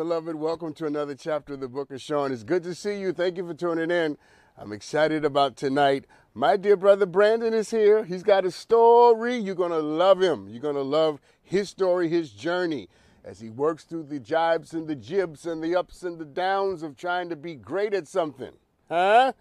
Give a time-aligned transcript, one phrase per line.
[0.00, 2.32] Beloved, welcome to another chapter of the book of Sean.
[2.32, 3.12] It's good to see you.
[3.12, 4.16] Thank you for tuning in.
[4.56, 6.06] I'm excited about tonight.
[6.32, 8.04] My dear brother Brandon is here.
[8.04, 9.36] He's got a story.
[9.36, 10.48] You're going to love him.
[10.48, 12.88] You're going to love his story, his journey,
[13.26, 16.82] as he works through the jibes and the jibs and the ups and the downs
[16.82, 18.52] of trying to be great at something.
[18.88, 19.34] Huh?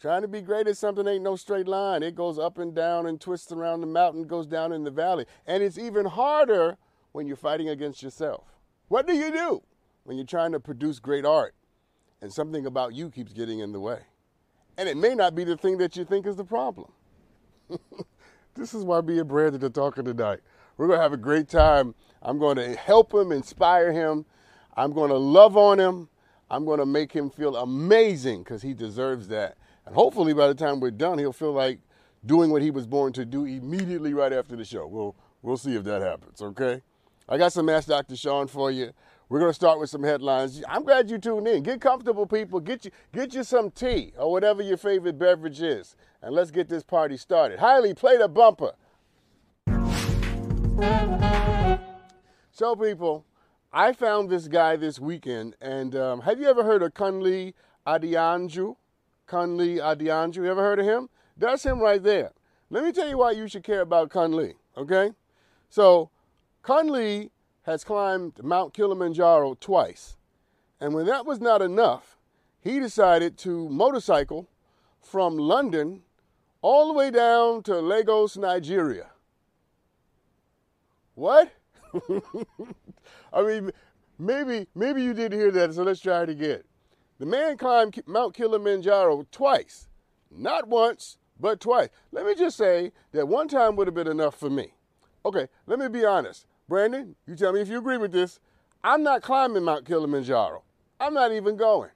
[0.00, 2.02] Trying to be great at something ain't no straight line.
[2.02, 5.26] It goes up and down and twists around the mountain, goes down in the valley.
[5.46, 6.78] And it's even harder
[7.12, 8.44] when you're fighting against yourself.
[8.88, 9.62] What do you do
[10.04, 11.54] when you're trying to produce great art
[12.22, 14.00] and something about you keeps getting in the way?
[14.76, 16.90] And it may not be the thing that you think is the problem.
[18.54, 20.40] this is why be a brand the talker tonight.
[20.76, 21.94] We're going to have a great time.
[22.22, 24.24] I'm going to help him, inspire him.
[24.76, 26.08] I'm going to love on him.
[26.50, 29.56] I'm going to make him feel amazing because he deserves that.
[29.86, 31.78] And hopefully, by the time we're done, he'll feel like
[32.24, 34.86] doing what he was born to do immediately right after the show.
[34.86, 36.82] We'll, we'll see if that happens, okay?
[37.28, 38.16] I got some Ask Dr.
[38.16, 38.92] Sean for you.
[39.28, 40.62] We're going to start with some headlines.
[40.68, 41.62] I'm glad you tuned in.
[41.62, 42.60] Get comfortable, people.
[42.60, 45.96] Get you, get you some tea or whatever your favorite beverage is.
[46.20, 47.58] And let's get this party started.
[47.58, 48.72] Hiley, play the bumper.
[52.50, 53.24] So, people,
[53.72, 55.56] I found this guy this weekend.
[55.60, 57.54] And um, have you ever heard of Kunle
[57.86, 58.76] Adeyanju?
[59.26, 60.36] Kunle Adeyanju.
[60.36, 61.08] You ever heard of him?
[61.36, 62.32] That's him right there.
[62.68, 65.12] Let me tell you why you should care about Kunle, okay?
[65.70, 66.10] So,
[66.62, 67.30] Kunle
[67.64, 70.16] has climbed Mount Kilimanjaro twice.
[70.80, 72.18] And when that was not enough,
[72.60, 74.48] he decided to motorcycle
[75.00, 76.02] from London
[76.62, 79.08] all the way down to Lagos, Nigeria.
[81.14, 81.52] What?
[83.32, 83.70] I mean,
[84.18, 86.62] maybe maybe you did hear that, so let's try it again.
[87.18, 89.88] The man climbed Mount Kilimanjaro twice.
[90.30, 91.88] Not once, but twice.
[92.12, 94.74] Let me just say that one time would have been enough for me.
[95.24, 96.46] Okay, let me be honest.
[96.68, 98.40] Brandon, you tell me if you agree with this.
[98.82, 100.62] I'm not climbing Mount Kilimanjaro.
[101.00, 101.90] I'm not even going.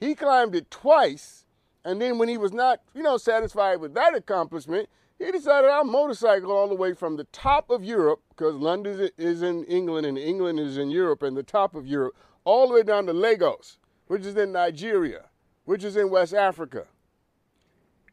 [0.00, 1.44] He climbed it twice,
[1.84, 4.88] and then when he was not, you know, satisfied with that accomplishment,
[5.18, 9.42] he decided I'll motorcycle all the way from the top of Europe, because London is
[9.42, 12.82] in England and England is in Europe and the top of Europe, all the way
[12.82, 15.26] down to Lagos, which is in Nigeria,
[15.64, 16.86] which is in West Africa.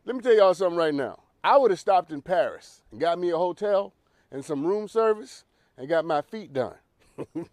[0.05, 1.23] Let me tell y'all something right now.
[1.43, 3.93] I would have stopped in Paris and got me a hotel
[4.31, 5.43] and some room service
[5.77, 6.75] and got my feet done.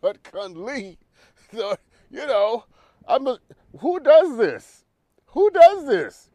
[0.00, 0.96] but Kunle,
[1.54, 1.76] so,
[2.10, 2.64] you know,
[3.06, 3.38] I'm a,
[3.78, 4.84] who does this?
[5.26, 6.30] Who does this?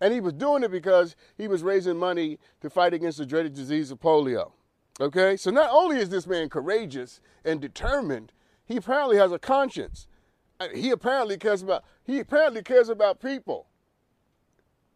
[0.00, 3.54] And he was doing it because he was raising money to fight against the dreaded
[3.54, 4.52] disease of polio.
[5.00, 5.36] Okay?
[5.36, 8.32] So not only is this man courageous and determined,
[8.64, 10.06] he apparently has a conscience.
[10.58, 13.66] Uh, he apparently cares about he apparently cares about people.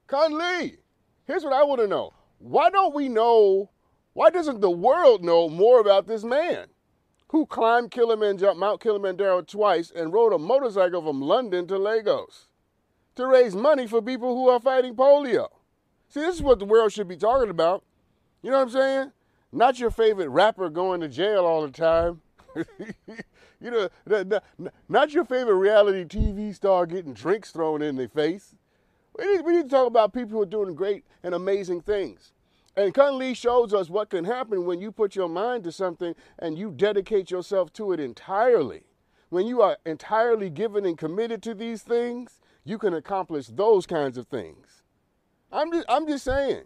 [0.08, 0.76] Kunle,
[1.26, 2.12] here's what I want to know.
[2.38, 3.70] Why don't we know
[4.14, 6.66] why doesn't the world know more about this man
[7.28, 12.46] who climbed Kilimanjaro, Mount Kilimanjaro twice and rode a motorcycle from London to Lagos
[13.16, 15.48] to raise money for people who are fighting polio?
[16.08, 17.82] See, this is what the world should be talking about.
[18.40, 19.12] You know what I'm saying?
[19.50, 22.20] Not your favorite rapper going to jail all the time.
[23.60, 23.88] you know,
[24.88, 28.54] not your favorite reality TV star getting drinks thrown in their face.
[29.18, 32.33] We need, we need to talk about people who are doing great and amazing things.
[32.76, 36.58] And Kunle shows us what can happen when you put your mind to something and
[36.58, 38.82] you dedicate yourself to it entirely.
[39.28, 44.18] When you are entirely given and committed to these things, you can accomplish those kinds
[44.18, 44.82] of things.
[45.52, 46.62] I'm just, I'm just saying.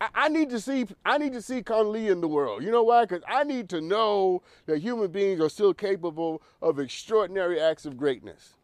[0.00, 2.62] I, I need to see I need to see Kunle in the world.
[2.62, 3.04] You know why?
[3.04, 7.96] Because I need to know that human beings are still capable of extraordinary acts of
[7.96, 8.54] greatness.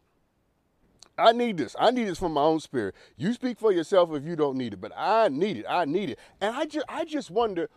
[1.18, 1.74] I need this.
[1.78, 2.94] I need this for my own spirit.
[3.16, 5.66] You speak for yourself if you don't need it, but I need it.
[5.68, 6.18] I need it.
[6.40, 7.68] And I just I just wonder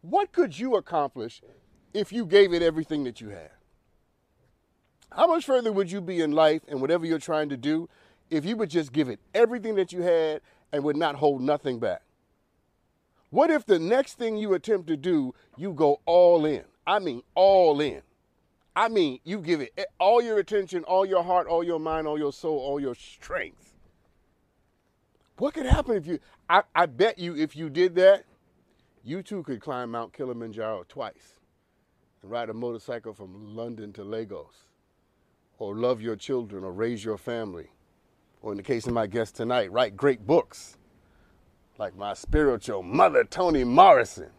[0.00, 1.42] what could you accomplish
[1.92, 3.50] if you gave it everything that you had?
[5.12, 7.88] How much further would you be in life and whatever you're trying to do
[8.30, 10.40] if you would just give it everything that you had
[10.72, 12.02] and would not hold nothing back?
[13.30, 16.64] What if the next thing you attempt to do, you go all in?
[16.86, 18.02] I mean, all in.
[18.74, 22.06] I mean, you give it eh, all your attention, all your heart, all your mind,
[22.06, 23.74] all your soul, all your strength.
[25.38, 26.18] What could happen if you,
[26.48, 28.24] I, I bet you, if you did that,
[29.02, 31.38] you too could climb Mount Kilimanjaro twice
[32.22, 34.66] and ride a motorcycle from London to Lagos,
[35.58, 37.70] or love your children, or raise your family,
[38.42, 40.76] or in the case of my guest tonight, write great books
[41.78, 44.30] like my spiritual mother, Toni Morrison.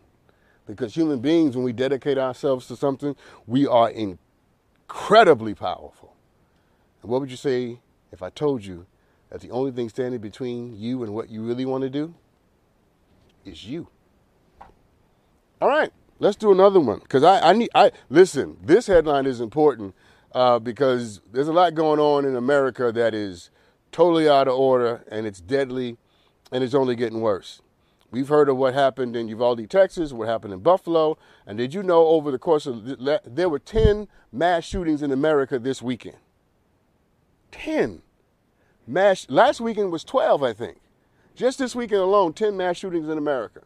[0.67, 3.15] Because human beings, when we dedicate ourselves to something,
[3.47, 3.89] we are
[4.91, 6.13] incredibly powerful.
[7.01, 7.79] And what would you say
[8.11, 8.85] if I told you
[9.29, 12.13] that the only thing standing between you and what you really want to do
[13.45, 13.87] is you?
[15.61, 17.69] All right, let's do another one because I, I need.
[17.73, 18.57] I listen.
[18.61, 19.95] This headline is important
[20.33, 23.49] uh, because there's a lot going on in America that is
[23.93, 25.97] totally out of order and it's deadly
[26.51, 27.61] and it's only getting worse.
[28.11, 31.17] We've heard of what happened in Uvalde, Texas, what happened in Buffalo,
[31.47, 35.11] and did you know over the course of the, there were 10 mass shootings in
[35.11, 36.17] America this weekend?
[37.51, 38.01] 10
[38.85, 40.77] mass last weekend was 12, I think.
[41.35, 43.61] Just this weekend alone, 10 mass shootings in America.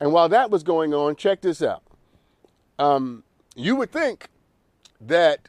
[0.00, 1.82] And while that was going on, check this out.
[2.78, 3.24] Um,
[3.54, 4.28] you would think
[5.00, 5.48] that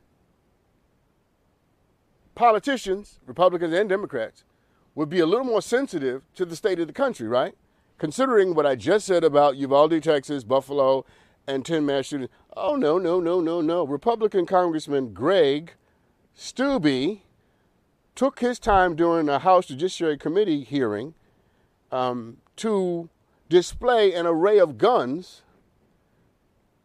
[2.35, 4.43] politicians, Republicans and Democrats,
[4.95, 7.55] would be a little more sensitive to the state of the country, right?
[7.97, 11.05] Considering what I just said about Uvalde, Texas, Buffalo,
[11.47, 12.29] and 10 mass shootings.
[12.55, 13.85] Oh, no, no, no, no, no.
[13.85, 15.73] Republican Congressman Greg
[16.37, 17.21] Steube
[18.15, 21.13] took his time during a House Judiciary Committee hearing
[21.91, 23.09] um, to
[23.49, 25.43] display an array of guns.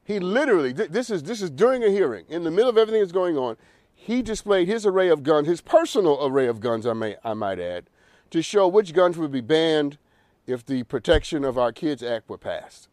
[0.04, 3.12] He literally, this is, this is during a hearing, in the middle of everything that's
[3.12, 3.56] going on,
[3.94, 7.60] he displayed his array of guns, his personal array of guns, I, may, I might
[7.60, 7.88] add,
[8.30, 9.98] to show which guns would be banned
[10.46, 12.88] if the Protection of Our Kids Act were passed.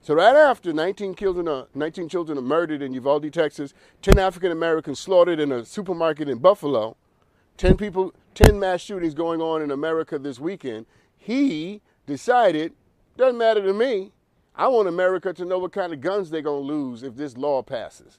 [0.00, 4.52] So right after 19 children, are, 19 children are murdered in Uvalde, Texas, 10 African
[4.52, 6.96] Americans slaughtered in a supermarket in Buffalo,
[7.56, 10.86] 10 people, 10 mass shootings going on in America this weekend,
[11.16, 12.72] he decided,
[13.16, 14.12] doesn't matter to me.
[14.54, 17.36] I want America to know what kind of guns they're going to lose if this
[17.36, 18.18] law passes.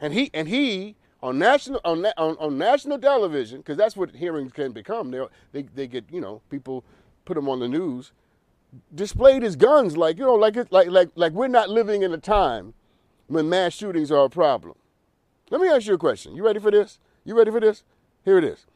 [0.00, 4.52] And he and he on national on, on, on national television because that's what hearings
[4.52, 5.10] can become.
[5.10, 6.84] They, they they get you know people
[7.24, 8.12] put them on the news,
[8.94, 12.12] displayed his guns like you know like it like like like we're not living in
[12.12, 12.74] a time
[13.26, 14.76] when mass shootings are a problem.
[15.50, 16.36] Let me ask you a question.
[16.36, 16.98] You ready for this?
[17.24, 17.84] You ready for this?
[18.24, 18.66] Here it is.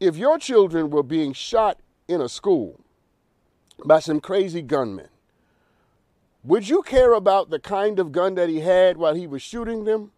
[0.00, 1.78] If your children were being shot
[2.08, 2.80] in a school
[3.84, 5.08] by some crazy gunmen,
[6.42, 9.84] would you care about the kind of gun that he had while he was shooting
[9.84, 10.12] them?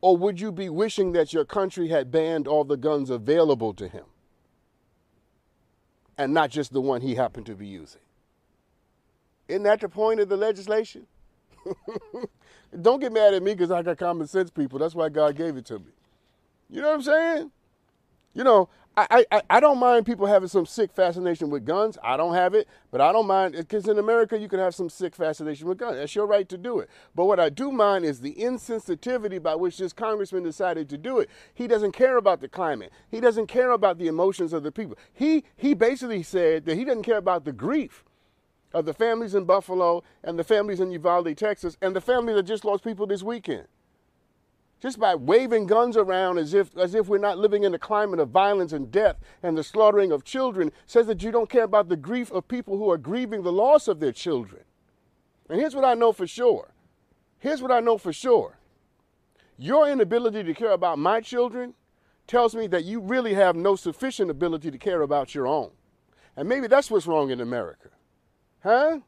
[0.00, 3.88] Or would you be wishing that your country had banned all the guns available to
[3.88, 4.04] him
[6.16, 8.00] and not just the one he happened to be using?
[9.48, 11.06] Isn't that the point of the legislation?
[12.82, 14.78] Don't get mad at me because I got common sense people.
[14.78, 15.92] That's why God gave it to me.
[16.70, 17.50] You know what I'm saying?
[18.34, 21.98] You know, I, I, I don't mind people having some sick fascination with guns.
[22.02, 24.90] I don't have it, but I don't mind because in America you can have some
[24.90, 25.96] sick fascination with guns.
[25.96, 26.90] That's your right to do it.
[27.14, 31.20] But what I do mind is the insensitivity by which this congressman decided to do
[31.20, 31.30] it.
[31.54, 32.90] He doesn't care about the climate.
[33.08, 34.98] He doesn't care about the emotions of the people.
[35.12, 38.04] He he basically said that he doesn't care about the grief
[38.74, 42.42] of the families in Buffalo and the families in Uvalde, Texas, and the families that
[42.44, 43.68] just lost people this weekend
[44.80, 48.20] just by waving guns around as if, as if we're not living in a climate
[48.20, 51.88] of violence and death and the slaughtering of children, says that you don't care about
[51.88, 54.62] the grief of people who are grieving the loss of their children.
[55.48, 56.72] And here's what I know for sure.
[57.38, 58.58] Here's what I know for sure.
[59.56, 61.74] Your inability to care about my children
[62.28, 65.70] tells me that you really have no sufficient ability to care about your own.
[66.36, 67.88] And maybe that's what's wrong in America.
[68.62, 69.00] Huh?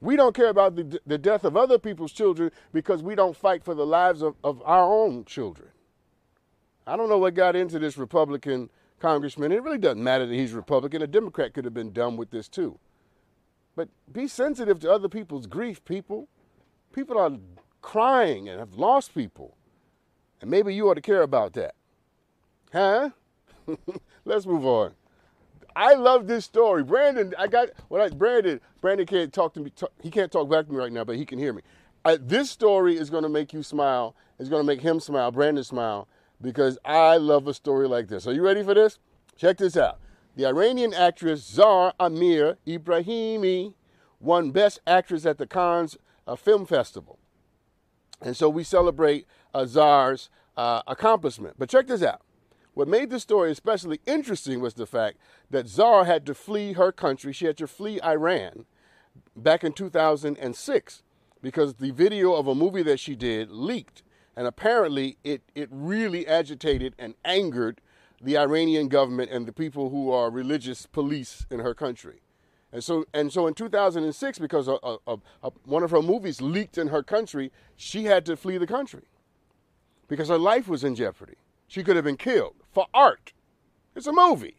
[0.00, 3.64] We don't care about the, the death of other people's children because we don't fight
[3.64, 5.68] for the lives of, of our own children.
[6.86, 9.52] I don't know what got into this Republican congressman.
[9.52, 11.02] It really doesn't matter that he's Republican.
[11.02, 12.78] A Democrat could have been dumb with this too.
[13.76, 16.28] But be sensitive to other people's grief, people.
[16.92, 17.32] People are
[17.82, 19.56] crying and have lost people.
[20.40, 21.74] And maybe you ought to care about that.
[22.72, 23.10] Huh?
[24.24, 24.94] Let's move on.
[25.76, 26.82] I love this story.
[26.82, 29.70] Brandon, I got when I Brandon, Brandon can't talk to me.
[29.70, 31.62] Talk, he can't talk back to me right now, but he can hear me.
[32.04, 34.14] I, this story is going to make you smile.
[34.38, 36.08] It's going to make him smile, Brandon smile,
[36.40, 38.26] because I love a story like this.
[38.26, 38.98] Are you ready for this?
[39.36, 39.98] Check this out.
[40.36, 43.74] The Iranian actress Zahra Amir Ebrahimi
[44.20, 45.96] won Best Actress at the Cannes
[46.26, 47.18] uh, Film Festival.
[48.22, 51.56] And so we celebrate uh, Zahra's uh, accomplishment.
[51.58, 52.22] But check this out.
[52.74, 55.18] What made this story especially interesting was the fact
[55.50, 57.32] that Zara had to flee her country.
[57.32, 58.64] She had to flee Iran
[59.36, 61.02] back in 2006
[61.42, 64.02] because the video of a movie that she did leaked.
[64.36, 67.80] And apparently, it, it really agitated and angered
[68.22, 72.22] the Iranian government and the people who are religious police in her country.
[72.72, 76.78] And so, and so in 2006, because a, a, a, one of her movies leaked
[76.78, 79.02] in her country, she had to flee the country
[80.06, 81.34] because her life was in jeopardy.
[81.66, 83.32] She could have been killed for art.
[83.94, 84.56] It's a movie.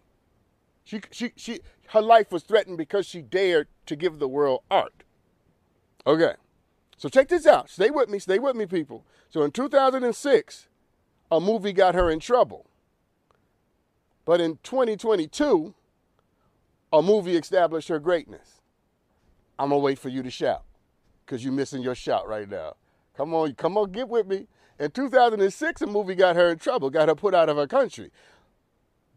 [0.84, 5.04] She, she, she, her life was threatened because she dared to give the world art.
[6.06, 6.34] Okay,
[6.98, 7.70] so check this out.
[7.70, 9.06] Stay with me, stay with me, people.
[9.30, 10.68] So in 2006,
[11.32, 12.66] a movie got her in trouble.
[14.26, 15.74] But in 2022,
[16.94, 18.62] a movie established her greatness.
[19.58, 20.64] I'm gonna wait for you to shout,
[21.26, 22.74] because you're missing your shout right now.
[23.16, 24.48] Come on, come on, get with me.
[24.82, 28.10] In 2006, a movie got her in trouble, got her put out of her country.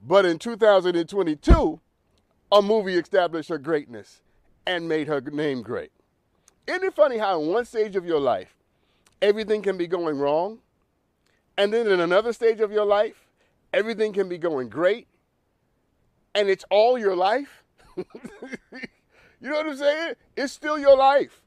[0.06, 1.80] But in 2022,
[2.52, 4.20] a movie established her greatness
[4.66, 5.90] and made her name great.
[6.66, 8.54] Isn't it funny how in one stage of your life,
[9.22, 10.58] everything can be going wrong,
[11.56, 13.24] and then in another stage of your life,
[13.72, 15.08] everything can be going great,
[16.34, 17.64] and it's all your life?
[17.96, 18.04] you
[19.40, 20.14] know what I'm saying?
[20.36, 21.40] It's still your life.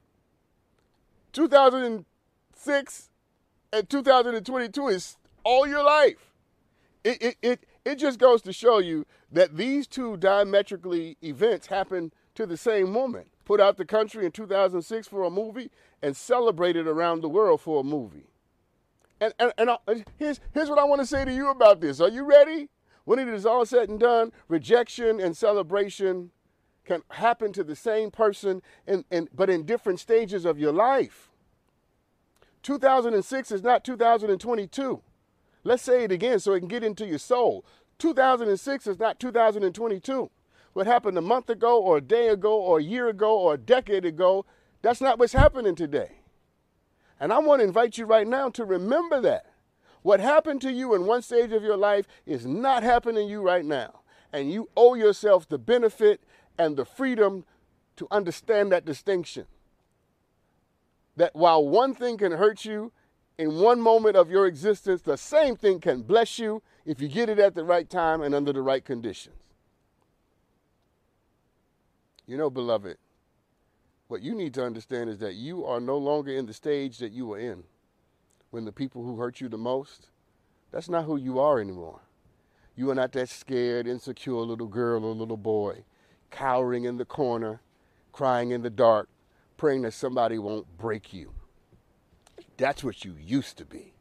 [1.34, 3.07] 2006
[3.72, 6.32] and 2022 is all your life.
[7.04, 12.12] It, it, it, it just goes to show you that these two diametrically events happen
[12.34, 13.26] to the same woman.
[13.44, 15.70] Put out the country in 2006 for a movie
[16.02, 18.26] and celebrated around the world for a movie.
[19.20, 19.78] And, and, and I,
[20.18, 22.00] here's, here's what I want to say to you about this.
[22.00, 22.68] Are you ready?
[23.04, 26.30] When it is all said and done, rejection and celebration
[26.84, 31.27] can happen to the same person, in, in, but in different stages of your life.
[32.68, 35.00] 2006 is not 2022.
[35.64, 37.64] Let's say it again so it can get into your soul.
[37.98, 40.30] 2006 is not 2022.
[40.74, 43.58] What happened a month ago, or a day ago, or a year ago, or a
[43.58, 44.44] decade ago,
[44.82, 46.16] that's not what's happening today.
[47.18, 49.46] And I want to invite you right now to remember that.
[50.02, 53.40] What happened to you in one stage of your life is not happening to you
[53.40, 54.00] right now.
[54.30, 56.22] And you owe yourself the benefit
[56.58, 57.46] and the freedom
[57.96, 59.46] to understand that distinction.
[61.18, 62.92] That while one thing can hurt you
[63.38, 67.28] in one moment of your existence, the same thing can bless you if you get
[67.28, 69.34] it at the right time and under the right conditions.
[72.24, 72.98] You know, beloved,
[74.06, 77.10] what you need to understand is that you are no longer in the stage that
[77.10, 77.64] you were in
[78.50, 80.10] when the people who hurt you the most,
[80.70, 82.00] that's not who you are anymore.
[82.76, 85.82] You are not that scared, insecure little girl or little boy
[86.30, 87.60] cowering in the corner,
[88.12, 89.08] crying in the dark,
[89.58, 91.32] praying that somebody won't break you.
[92.56, 93.92] That's what you used to be.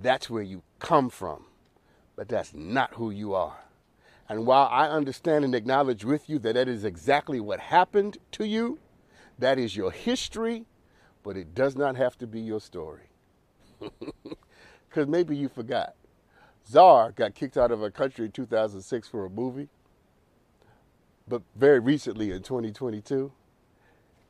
[0.00, 1.46] That's where you come from.
[2.14, 3.58] But that's not who you are.
[4.28, 8.46] And while I understand and acknowledge with you that that is exactly what happened to
[8.46, 8.78] you,
[9.38, 10.64] that is your history,
[11.24, 13.10] but it does not have to be your story.
[14.96, 15.94] Because maybe you forgot.
[16.66, 19.68] Zar got kicked out of a country in 2006 for a movie.
[21.28, 23.30] But very recently in 2022,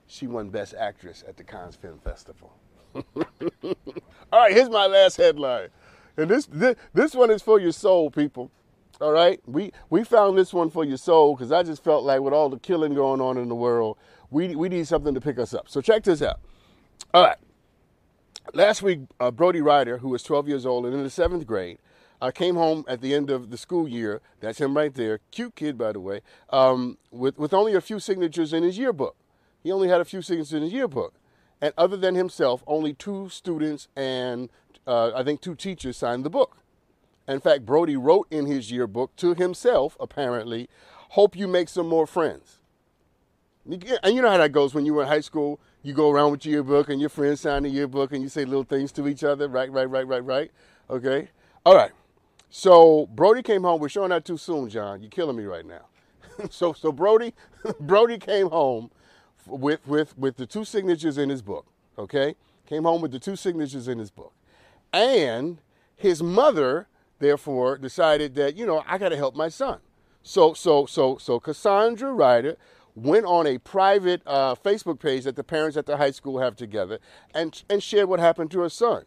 [0.06, 2.52] she won Best Actress at the Cannes Film Festival.
[2.94, 5.68] All right, here's my last headline.
[6.16, 8.50] And this, this, this one is for your soul, people.
[8.98, 12.22] All right, we we found this one for your soul because I just felt like
[12.22, 13.98] with all the killing going on in the world,
[14.30, 15.68] we we need something to pick us up.
[15.68, 16.40] So check this out.
[17.12, 17.36] All right,
[18.54, 21.76] last week uh, Brody Ryder, who was 12 years old and in the seventh grade,
[22.22, 24.22] uh, came home at the end of the school year.
[24.40, 28.00] That's him right there, cute kid by the way, um, with with only a few
[28.00, 29.14] signatures in his yearbook.
[29.66, 31.14] He only had a few signatures in his yearbook,
[31.61, 34.49] and other than himself, only two students and
[34.87, 36.58] uh, I think two teachers signed the book.
[37.26, 40.68] In fact, Brody wrote in his yearbook to himself, apparently,
[41.11, 42.61] hope you make some more friends.
[43.68, 45.58] And you know how that goes when you were in high school.
[45.82, 48.44] You go around with your yearbook and your friends sign the yearbook and you say
[48.44, 49.49] little things to each other.
[49.49, 50.52] Right, right, right, right, right.
[50.88, 51.30] Okay.
[51.64, 51.90] All right.
[52.50, 53.80] So Brody came home.
[53.80, 55.02] We're showing that too soon, John.
[55.02, 55.87] You're killing me right now.
[56.50, 57.35] so so Brody
[57.80, 58.92] Brody came home
[59.47, 61.67] with with with the two signatures in his book.
[61.99, 62.35] Okay.
[62.67, 64.33] Came home with the two signatures in his book.
[64.93, 65.59] And
[65.95, 66.88] his mother
[67.19, 69.79] therefore decided that, you know, I got to help my son.
[70.23, 72.57] So, so, so, so Cassandra Ryder
[72.97, 76.57] went on a private uh, Facebook page that the parents at the high school have
[76.57, 76.99] together
[77.35, 79.05] and, and shared what happened to her son.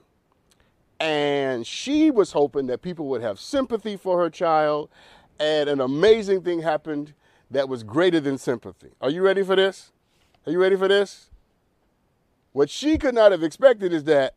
[0.99, 4.89] And she was hoping that people would have sympathy for her child.
[5.39, 7.13] And an amazing thing happened
[7.51, 8.91] that was greater than sympathy.
[9.01, 9.91] Are you ready for this?
[10.49, 11.29] Are you ready for this?
[12.53, 14.33] What she could not have expected is that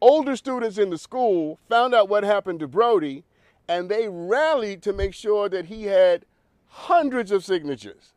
[0.00, 3.24] older students in the school found out what happened to Brody
[3.66, 6.24] and they rallied to make sure that he had
[6.68, 8.12] hundreds of signatures.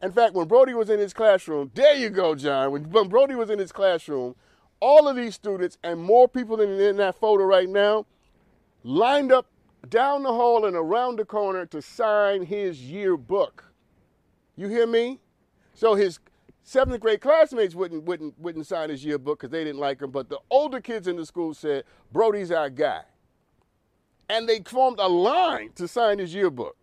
[0.00, 2.70] In fact, when Brody was in his classroom, there you go, John.
[2.70, 4.36] When, when Brody was in his classroom,
[4.78, 8.06] all of these students and more people than in that photo right now
[8.84, 9.46] lined up
[9.88, 13.64] down the hall and around the corner to sign his yearbook.
[14.54, 15.18] You hear me?
[15.74, 16.20] So his
[16.68, 20.28] seventh grade classmates wouldn't wouldn't wouldn't sign his yearbook because they didn't like him, but
[20.28, 23.04] the older kids in the school said, "Brody's our guy,"
[24.28, 26.76] and they formed a line to sign his yearbook.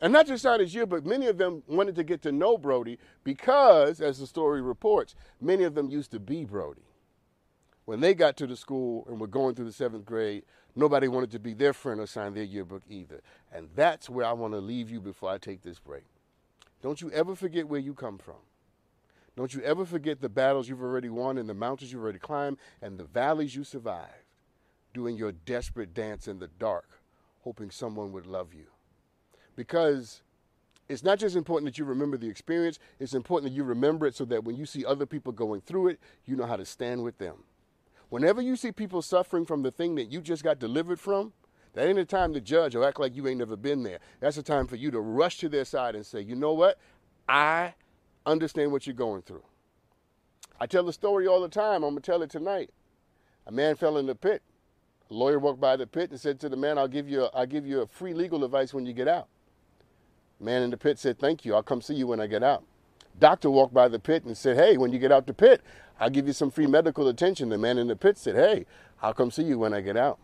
[0.00, 2.98] And not just sign his yearbook, many of them wanted to get to know Brody
[3.24, 6.86] because, as the story reports, many of them used to be Brody.
[7.84, 10.44] When they got to the school and were going through the seventh grade,
[10.76, 13.20] nobody wanted to be their friend or sign their yearbook either.
[13.52, 16.04] And that's where I want to leave you before I take this break.
[16.80, 18.36] Don't you ever forget where you come from.
[19.38, 22.56] Don't you ever forget the battles you've already won and the mountains you've already climbed
[22.82, 24.26] and the valleys you survived,
[24.92, 27.00] doing your desperate dance in the dark,
[27.44, 28.66] hoping someone would love you.
[29.54, 30.22] Because
[30.88, 34.16] it's not just important that you remember the experience, it's important that you remember it
[34.16, 37.04] so that when you see other people going through it, you know how to stand
[37.04, 37.36] with them.
[38.08, 41.32] Whenever you see people suffering from the thing that you just got delivered from,
[41.74, 44.00] that ain't a time to judge or act like you ain't never been there.
[44.18, 46.76] That's a time for you to rush to their side and say, you know what?
[47.28, 47.74] I
[48.26, 49.42] understand what you're going through.
[50.60, 51.82] I tell the story all the time.
[51.84, 52.70] I'm going to tell it tonight.
[53.46, 54.42] A man fell in the pit.
[55.10, 57.26] A lawyer walked by the pit and said to the man, I'll give you a,
[57.28, 59.28] I'll give you a free legal advice when you get out.
[60.40, 61.54] Man in the pit said, Thank you.
[61.54, 62.64] I'll come see you when I get out.
[63.18, 65.62] Doctor walked by the pit and said, Hey, when you get out the pit,
[65.98, 67.48] I'll give you some free medical attention.
[67.48, 68.66] The man in the pit said, Hey,
[69.02, 70.18] I'll come see you when I get out.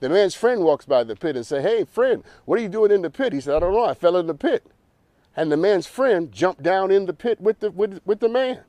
[0.00, 2.92] The man's friend walks by the pit and said, Hey, friend, what are you doing
[2.92, 3.32] in the pit?
[3.32, 3.84] He said, I don't know.
[3.84, 4.64] I fell in the pit.
[5.36, 8.60] And the man's friend jumped down in the pit with the, with, with the man.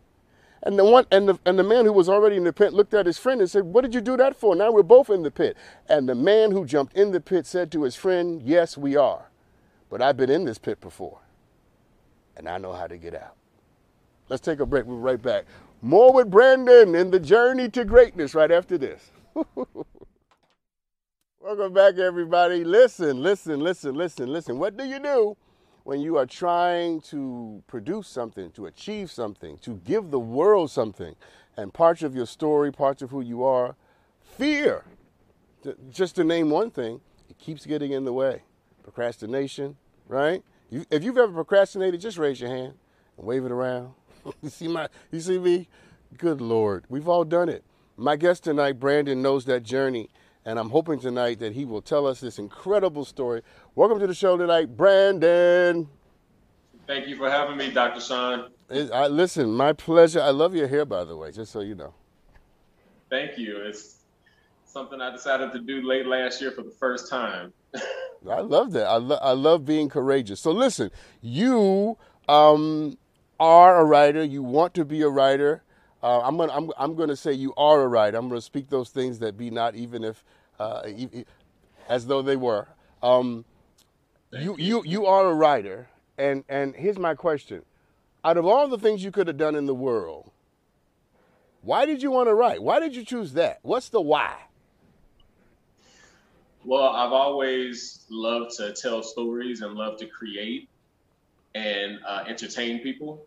[0.63, 2.95] And the one and the and the man who was already in the pit looked
[2.95, 4.55] at his friend and said, "What did you do that for?
[4.55, 5.55] Now we're both in the pit."
[5.87, 9.29] And the man who jumped in the pit said to his friend, "Yes, we are.
[9.91, 11.19] But I've been in this pit before.
[12.35, 13.35] And I know how to get out."
[14.27, 14.87] Let's take a break.
[14.87, 15.45] We'll be right back.
[15.83, 19.11] More with Brandon in the journey to greatness right after this.
[21.39, 22.63] Welcome back, everybody.
[22.63, 24.57] Listen, listen, listen, listen, listen.
[24.57, 25.37] What do you do
[25.85, 31.15] when you are trying to produce something, to achieve something, to give the world something?
[31.55, 33.75] And parts of your story, parts of who you are,
[34.19, 34.83] fear,
[35.89, 38.41] just to name one thing, it keeps getting in the way.
[38.83, 40.43] Procrastination, right?
[40.71, 42.73] If you've ever procrastinated, just raise your hand
[43.17, 43.93] and wave it around.
[44.41, 45.69] you see my, you see me?
[46.17, 47.63] Good Lord, we've all done it.
[47.95, 50.09] My guest tonight, Brandon, knows that journey,
[50.45, 53.41] and I'm hoping tonight that he will tell us this incredible story.
[53.77, 55.89] Welcome to the show tonight, Brandon.
[56.87, 57.99] Thank you for having me, Dr.
[57.99, 58.49] Sean.
[58.71, 60.21] I, listen, my pleasure.
[60.21, 61.93] I love your hair, by the way, just so you know.
[63.09, 63.57] Thank you.
[63.57, 63.97] It's
[64.63, 67.51] something I decided to do late last year for the first time.
[68.31, 68.87] I love that.
[68.87, 70.39] I, lo- I love being courageous.
[70.39, 70.89] So listen,
[71.21, 71.97] you
[72.29, 72.97] um,
[73.41, 74.23] are a writer.
[74.23, 75.63] You want to be a writer.
[76.01, 78.17] Uh, I'm gonna I'm, I'm gonna say you are a writer.
[78.17, 80.23] I'm gonna speak those things that be not, even if
[80.59, 80.83] uh,
[81.89, 82.69] as though they were.
[83.03, 83.43] Um,
[84.39, 87.63] you, you you are a writer, and and here's my question:
[88.23, 90.31] Out of all the things you could have done in the world,
[91.61, 92.61] why did you want to write?
[92.61, 93.59] Why did you choose that?
[93.63, 94.35] What's the why?
[96.63, 100.67] Well, I've always loved to tell stories and love to create
[101.53, 103.25] and uh, entertain people.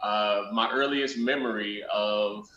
[0.00, 2.48] Uh, my earliest memory of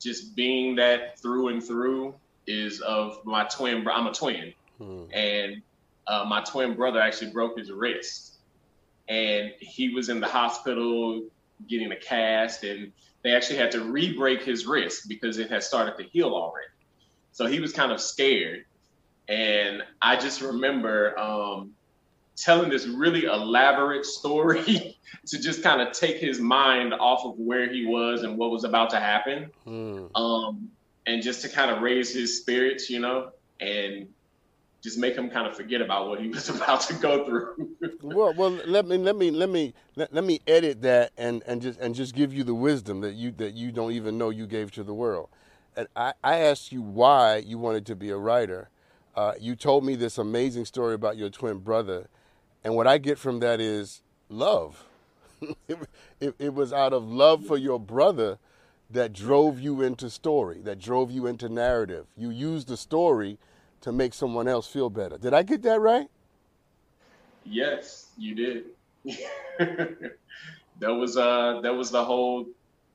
[0.00, 2.14] just being that through and through
[2.46, 3.86] is of my twin.
[3.88, 5.04] I'm a twin, hmm.
[5.12, 5.62] and
[6.10, 8.38] uh, my twin brother actually broke his wrist,
[9.08, 11.22] and he was in the hospital
[11.68, 12.92] getting a cast, and
[13.22, 16.66] they actually had to re-break his wrist because it had started to heal already.
[17.32, 18.64] So he was kind of scared,
[19.28, 21.74] and I just remember um,
[22.36, 27.72] telling this really elaborate story to just kind of take his mind off of where
[27.72, 29.50] he was and what was about to happen.
[29.64, 30.10] Mm.
[30.16, 30.70] Um,
[31.06, 34.08] and just to kind of raise his spirits, you know, and
[34.82, 37.76] just make him kind of forget about what he was about to go through.
[38.02, 41.62] well, well, let me let me let me let, let me edit that and, and
[41.62, 44.46] just and just give you the wisdom that you that you don't even know you
[44.46, 45.28] gave to the world.
[45.76, 48.68] And I, I asked you why you wanted to be a writer.
[49.14, 52.08] Uh, you told me this amazing story about your twin brother
[52.64, 54.84] and what I get from that is love.
[55.68, 55.78] it,
[56.20, 58.38] it, it, was out of love for your brother
[58.90, 62.06] that drove you into story, that drove you into narrative.
[62.16, 63.38] You used the story
[63.82, 65.18] to make someone else feel better.
[65.18, 66.08] Did I get that right?
[67.44, 68.64] Yes, you did.
[70.78, 72.46] that was uh that was the whole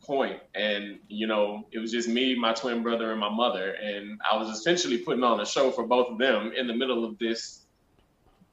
[0.03, 4.21] point and you know it was just me my twin brother and my mother and
[4.31, 7.17] i was essentially putting on a show for both of them in the middle of
[7.17, 7.61] this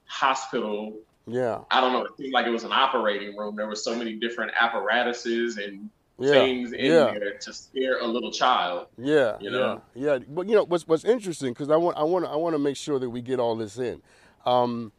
[0.05, 0.93] hospital
[1.25, 1.59] Yeah.
[1.71, 2.03] I don't know.
[2.03, 3.55] It seemed like it was an operating room.
[3.55, 5.89] There were so many different apparatuses and
[6.23, 6.31] Yeah.
[6.31, 7.11] things in Yeah.
[7.13, 8.87] there to scare a little child.
[8.97, 9.81] Yeah, You know?
[9.93, 10.19] yeah, yeah.
[10.27, 12.77] But you know what's what's interesting because I want I want I want to make
[12.77, 14.01] sure that we get all this in.
[14.45, 14.91] Um,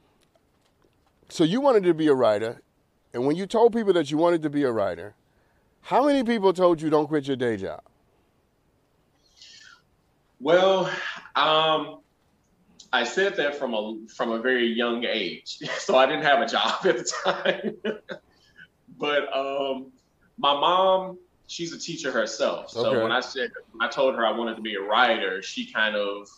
[1.29, 2.61] so you wanted to be a writer,
[3.13, 5.15] and when you told people that you wanted to be a writer,
[5.83, 7.81] how many people told you don't quit your day job?
[10.41, 10.87] Well,
[11.37, 12.01] um,
[12.93, 16.47] I said that from a from a very young age, so I didn't have a
[16.47, 18.01] job at the time.
[18.99, 19.93] but um,
[20.39, 22.71] my mom, she's a teacher herself.
[22.71, 23.03] So Okay.
[23.03, 25.97] when I said when I told her I wanted to be a writer, she kind
[25.97, 26.29] of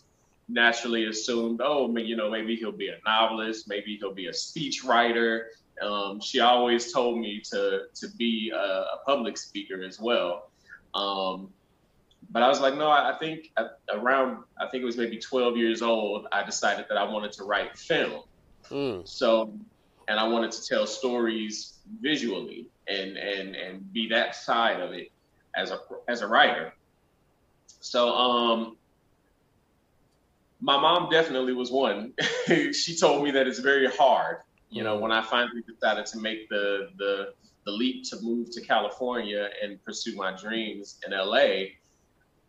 [0.48, 4.84] naturally assumed, oh, you know, maybe he'll be a novelist, maybe he'll be a speech
[4.84, 5.46] writer.
[5.82, 10.50] Um, she always told me to to be a, a public speaker as well.
[10.94, 11.52] Um,
[12.30, 13.50] but I was like, no, I I think
[13.92, 17.44] around, I think it was maybe 12 years old, I decided that I wanted to
[17.44, 18.22] write film.
[18.70, 19.58] Mm, So,
[20.08, 25.10] and I wanted to tell stories visually and and and be that side of it
[25.54, 26.72] as a as a writer.
[27.80, 28.76] So, um,
[30.60, 32.14] my mom definitely was one.
[32.46, 34.38] she told me that it's very hard.
[34.70, 38.60] You know, when I finally decided to make the the the leap to move to
[38.60, 41.74] California and pursue my dreams in LA,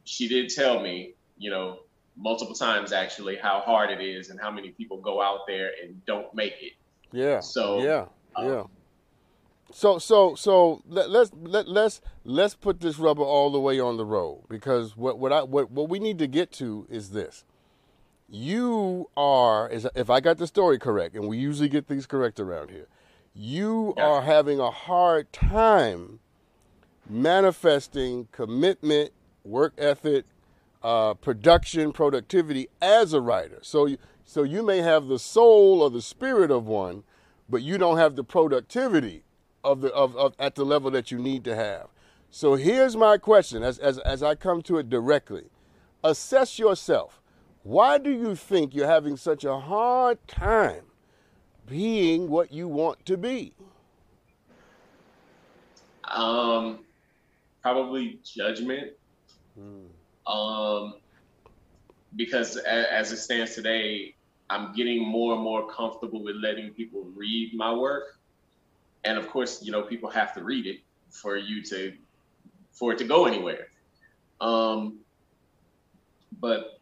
[0.04, 1.80] she did tell me, you know,
[2.16, 6.04] multiple times actually how hard it is and how many people go out there and
[6.06, 6.74] don't make it.
[7.12, 7.40] yeah.
[7.40, 8.64] So, yeah, um, yeah.
[9.72, 13.98] So so so let, let's let, let's let's put this rubber all the way on
[13.98, 17.44] the road because what what I what what we need to get to is this.
[18.30, 22.40] You are is if I got the story correct, and we usually get these correct
[22.40, 22.88] around here.
[23.34, 24.06] You Yeah.
[24.06, 26.20] are having a hard time
[27.10, 29.12] manifesting commitment,
[29.44, 30.26] work ethic,
[30.84, 33.60] uh, production, productivity as a writer.
[33.62, 37.04] So you, so you may have the soul or the spirit of one,
[37.50, 39.24] but you don't have the productivity
[39.68, 41.88] of the of, of at the level that you need to have.
[42.30, 45.46] So here's my question as, as as I come to it directly.
[46.04, 47.22] Assess yourself.
[47.64, 50.84] Why do you think you're having such a hard time
[51.66, 53.54] being what you want to be?
[56.06, 56.80] Um,
[57.62, 58.94] probably judgment.
[60.26, 60.96] Um,
[62.16, 64.16] because a, as it stands today,
[64.50, 68.17] I'm getting more and more comfortable with letting people read my work,
[69.04, 70.78] and of course, you know, people have to read it
[71.10, 71.94] for you to
[72.72, 73.68] for it to go anywhere.
[74.40, 75.00] Um,
[76.40, 76.80] but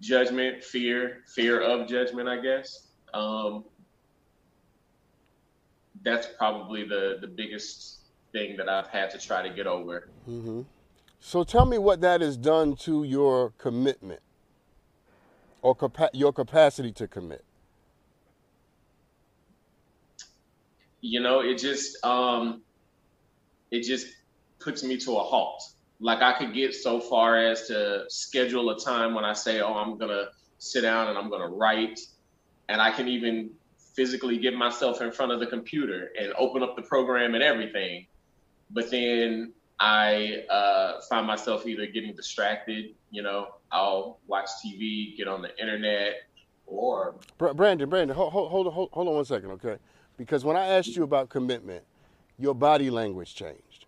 [0.00, 2.88] judgment, fear, fear of judgment, I guess.
[3.14, 3.64] Um,
[6.02, 8.00] that's probably the the biggest
[8.32, 10.08] thing that I've had to try to get over.
[10.24, 10.62] hmm
[11.20, 14.20] So tell me what that has done to your commitment
[15.62, 17.45] or capa- your capacity to commit.
[21.00, 22.62] You know, it just um
[23.70, 24.06] it just
[24.58, 25.62] puts me to a halt.
[26.00, 29.74] Like I could get so far as to schedule a time when I say, "Oh,
[29.74, 30.28] I'm to
[30.58, 32.00] sit down and I'm to write."
[32.68, 33.50] And I can even
[33.94, 38.06] physically get myself in front of the computer and open up the program and everything.
[38.70, 45.28] But then I uh, find myself either getting distracted, you know, I'll watch TV, get
[45.28, 46.14] on the internet,
[46.66, 49.76] or Brandon, Brandon, hold, hold, hold, hold on one second, okay?
[50.16, 51.84] Because when I asked you about commitment,
[52.38, 53.86] your body language changed.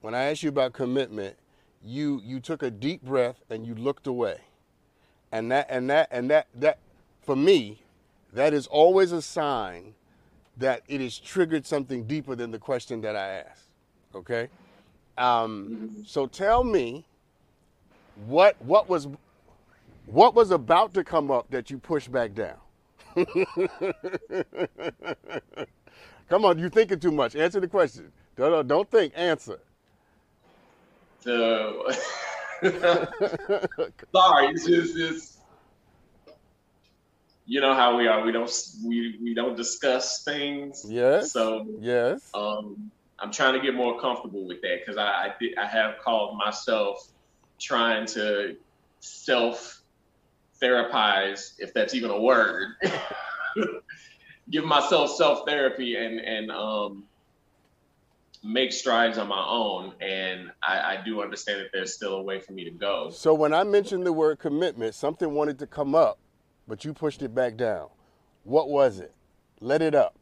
[0.00, 1.36] When I asked you about commitment,
[1.82, 4.38] you you took a deep breath and you looked away.
[5.32, 6.78] And that and that and that that
[7.22, 7.82] for me,
[8.32, 9.94] that is always a sign
[10.56, 13.64] that it has triggered something deeper than the question that I asked.
[14.14, 14.48] Okay?
[15.16, 17.04] Um, so tell me
[18.26, 19.08] what what was
[20.06, 22.56] what was about to come up that you pushed back down?
[26.28, 27.34] come on, you're thinking too much.
[27.36, 28.12] Answer the question.
[28.36, 29.58] Don't, don't- don't think, answer.
[31.22, 31.98] the
[34.14, 35.38] sorry it's just it's
[37.46, 38.50] you know how we are we don't
[38.84, 41.32] we, we don't discuss things Yes.
[41.32, 42.30] so Yes.
[42.34, 45.98] um i'm trying to get more comfortable with that because I, I did i have
[46.04, 47.06] called myself
[47.58, 48.56] trying to
[49.00, 49.79] self
[50.62, 52.68] therapize if that's even a word
[54.50, 57.04] give myself self therapy and and um
[58.42, 62.40] make strides on my own and I, I do understand that there's still a way
[62.40, 65.94] for me to go So when I mentioned the word commitment, something wanted to come
[65.94, 66.18] up,
[66.68, 67.88] but you pushed it back down.
[68.44, 69.14] What was it?
[69.60, 70.16] Let it up.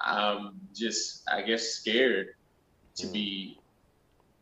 [0.00, 2.28] I'm just, I guess, scared
[2.96, 3.58] to be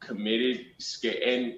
[0.00, 1.54] committed, scared, and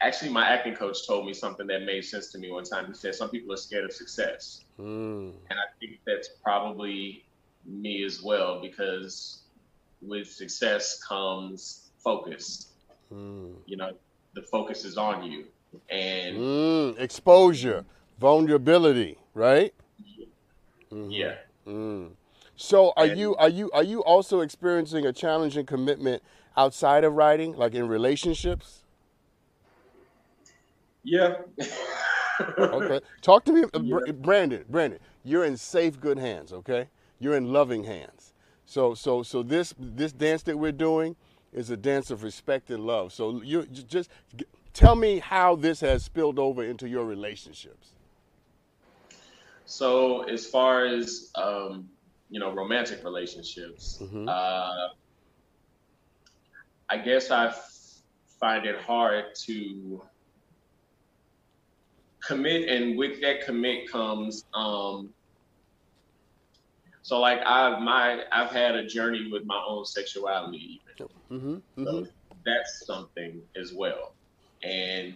[0.00, 2.86] actually, my acting coach told me something that made sense to me one time.
[2.86, 4.64] He said, Some people are scared of success.
[4.78, 5.32] Mm.
[5.50, 7.24] And I think that's probably
[7.64, 9.42] me as well, because
[10.02, 12.72] with success comes focus.
[13.12, 13.54] Mm.
[13.66, 13.92] You know,
[14.34, 15.46] the focus is on you.
[15.90, 17.84] And mm, exposure,
[18.18, 19.74] vulnerability, right?
[20.92, 21.10] Mm-hmm.
[21.10, 21.34] Yeah.
[21.66, 22.10] Mm.
[22.56, 26.22] So are and, you are you are you also experiencing a challenge and commitment
[26.56, 28.82] outside of writing, like in relationships?
[31.06, 31.34] Yeah.
[32.58, 33.00] okay.
[33.22, 34.12] Talk to me, uh, yeah.
[34.12, 34.64] Brandon.
[34.68, 36.52] Brandon, you're in safe, good hands.
[36.52, 36.88] Okay.
[37.20, 38.32] You're in loving hands.
[38.66, 41.14] So, so, so this this dance that we're doing
[41.52, 43.12] is a dance of respect and love.
[43.12, 44.10] So you just
[44.74, 47.90] tell me how this has spilled over into your relationships.
[49.64, 51.88] So, as far as um,
[52.30, 54.28] you know, romantic relationships, mm-hmm.
[54.28, 54.88] uh,
[56.90, 58.02] I guess I f-
[58.40, 60.02] find it hard to
[62.26, 65.10] commit, and with that commit comes um,
[67.06, 71.08] so like I've my I've had a journey with my own sexuality even.
[71.30, 71.84] Mm-hmm, mm-hmm.
[71.84, 72.06] So
[72.44, 74.12] that's something as well.
[74.64, 75.14] And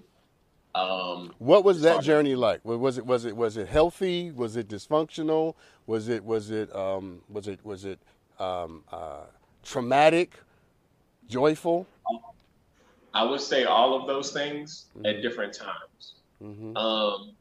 [0.76, 2.64] um, what was that journey like?
[2.64, 4.30] Was it was it was it healthy?
[4.30, 5.54] Was it dysfunctional?
[5.88, 7.98] Was it was it um, was it was it
[8.38, 9.24] um, uh,
[9.64, 10.34] traumatic?
[11.28, 11.88] Joyful?
[13.14, 15.06] I would say all of those things mm-hmm.
[15.06, 16.14] at different times.
[16.42, 16.76] Mm-hmm.
[16.76, 17.32] Um,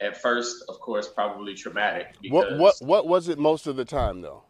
[0.00, 2.14] at first, of course, probably traumatic.
[2.28, 4.42] what what what was it most of the time though?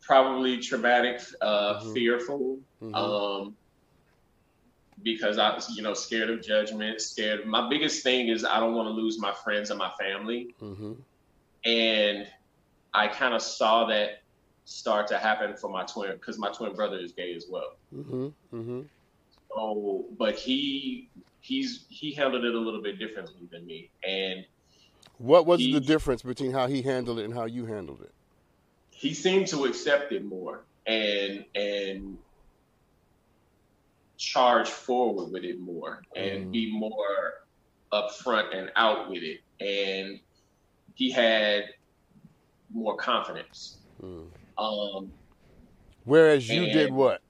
[0.00, 1.92] Probably traumatic, uh, mm-hmm.
[1.92, 2.94] fearful, mm-hmm.
[2.94, 3.56] um,
[5.04, 7.46] because I was, you know, scared of judgment, scared.
[7.46, 10.94] My biggest thing is I don't want to lose my friends and my family, mm-hmm.
[11.64, 12.26] and
[12.92, 14.22] I kind of saw that
[14.64, 17.76] start to happen for my twin because my twin brother is gay as well.
[19.54, 21.08] So, but he
[21.40, 23.90] he's he handled it a little bit differently than me.
[24.06, 24.44] And
[25.18, 28.12] what was he, the difference between how he handled it and how you handled it?
[28.90, 32.18] He seemed to accept it more and and
[34.16, 36.52] charge forward with it more and mm.
[36.52, 37.44] be more
[37.92, 39.40] upfront and out with it.
[39.60, 40.20] And
[40.94, 41.64] he had
[42.72, 43.78] more confidence.
[44.02, 44.26] Mm.
[44.58, 45.12] Um,
[46.04, 47.22] Whereas you did what?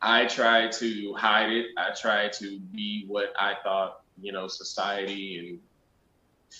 [0.00, 1.66] I tried to hide it.
[1.76, 5.58] I tried to be what I thought, you know, society and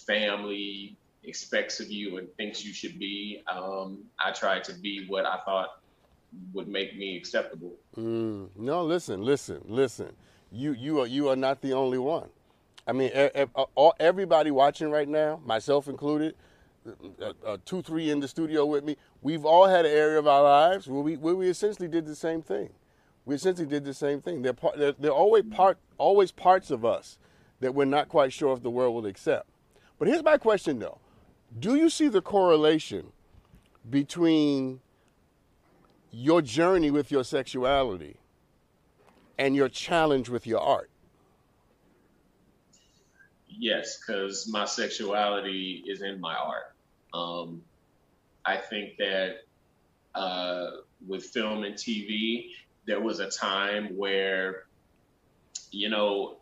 [0.07, 3.42] family expects of you and thinks you should be.
[3.46, 5.81] Um, I tried to be what I thought
[6.53, 7.72] would make me acceptable.
[7.96, 10.12] Mm, no, listen, listen, listen.
[10.51, 12.29] You you are you are not the only one.
[12.87, 13.11] I mean,
[14.01, 16.35] everybody watching right now, myself included,
[17.20, 20.27] uh, uh, two, three in the studio with me, we've all had an area of
[20.27, 22.70] our lives where we where we essentially did the same thing
[23.29, 24.41] we essentially did the same thing.
[24.41, 24.55] They're,
[24.99, 27.19] there are always, part, always parts of us
[27.61, 29.47] that we're not quite sure if the world will accept.
[29.99, 30.99] But here's my question though
[31.61, 33.12] Do you see the correlation
[33.91, 34.81] between
[36.11, 38.17] your journey with your sexuality
[39.37, 40.88] and your challenge with your art?
[43.47, 46.75] Yes, because my sexuality is in my art.
[47.12, 47.61] Um,
[48.47, 49.41] I think that
[50.14, 50.71] uh,
[51.07, 52.53] with film and TV,
[52.88, 54.64] there was a time where,
[55.70, 56.38] you know,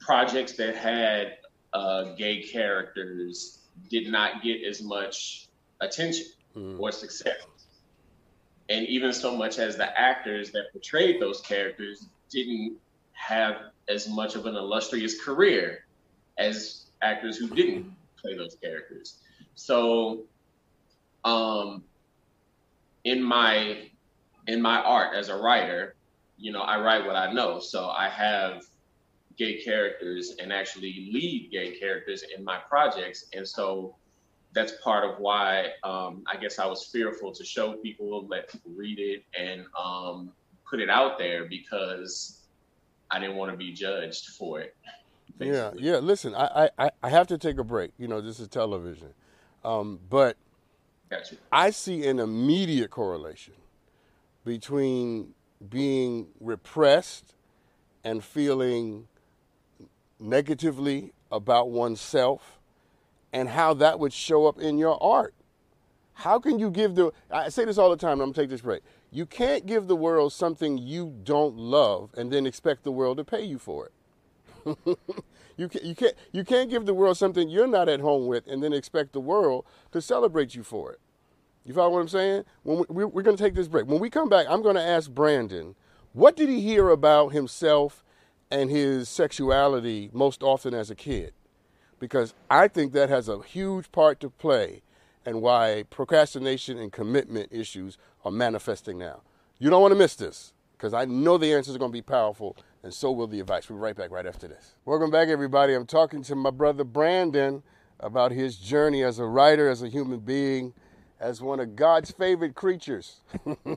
[0.00, 1.36] projects that had
[1.74, 5.48] uh, gay characters did not get as much
[5.82, 6.80] attention mm.
[6.80, 7.36] or success.
[8.70, 12.78] And even so much as the actors that portrayed those characters didn't
[13.12, 13.56] have
[13.88, 15.84] as much of an illustrious career
[16.38, 19.18] as actors who didn't play those characters.
[19.54, 20.24] So,
[21.22, 21.84] um,
[23.04, 23.90] in my
[24.46, 25.94] in my art as a writer,
[26.38, 27.58] you know, I write what I know.
[27.60, 28.64] So I have
[29.36, 33.26] gay characters and actually lead gay characters in my projects.
[33.34, 33.94] And so
[34.52, 38.70] that's part of why um, I guess I was fearful to show people, let people
[38.74, 40.32] read it, and um,
[40.68, 42.40] put it out there because
[43.10, 44.74] I didn't want to be judged for it.
[45.38, 45.82] Basically.
[45.82, 45.98] Yeah, yeah.
[45.98, 47.90] Listen, I, I, I have to take a break.
[47.98, 49.08] You know, this is television.
[49.64, 50.36] Um, but
[51.52, 53.52] I see an immediate correlation
[54.46, 55.34] between
[55.68, 57.34] being repressed
[58.04, 59.08] and feeling
[60.20, 62.60] negatively about oneself
[63.32, 65.34] and how that would show up in your art.
[66.12, 68.60] How can you give the, I say this all the time, I'm gonna take this
[68.60, 68.82] break.
[69.10, 73.24] You can't give the world something you don't love and then expect the world to
[73.24, 74.78] pay you for it.
[75.56, 78.46] you, can, you, can't, you can't give the world something you're not at home with
[78.46, 81.00] and then expect the world to celebrate you for it.
[81.66, 82.44] You follow what I'm saying?
[82.62, 83.86] When we, we're going to take this break.
[83.86, 85.74] When we come back, I'm going to ask Brandon,
[86.12, 88.04] what did he hear about himself
[88.52, 91.32] and his sexuality most often as a kid?
[91.98, 94.82] Because I think that has a huge part to play
[95.24, 99.22] and why procrastination and commitment issues are manifesting now.
[99.58, 102.02] You don't want to miss this because I know the answers are going to be
[102.02, 103.68] powerful and so will the advice.
[103.68, 104.76] We'll be right back right after this.
[104.84, 105.74] Welcome back, everybody.
[105.74, 107.64] I'm talking to my brother Brandon
[107.98, 110.72] about his journey as a writer, as a human being,
[111.20, 113.20] as one of God's favorite creatures.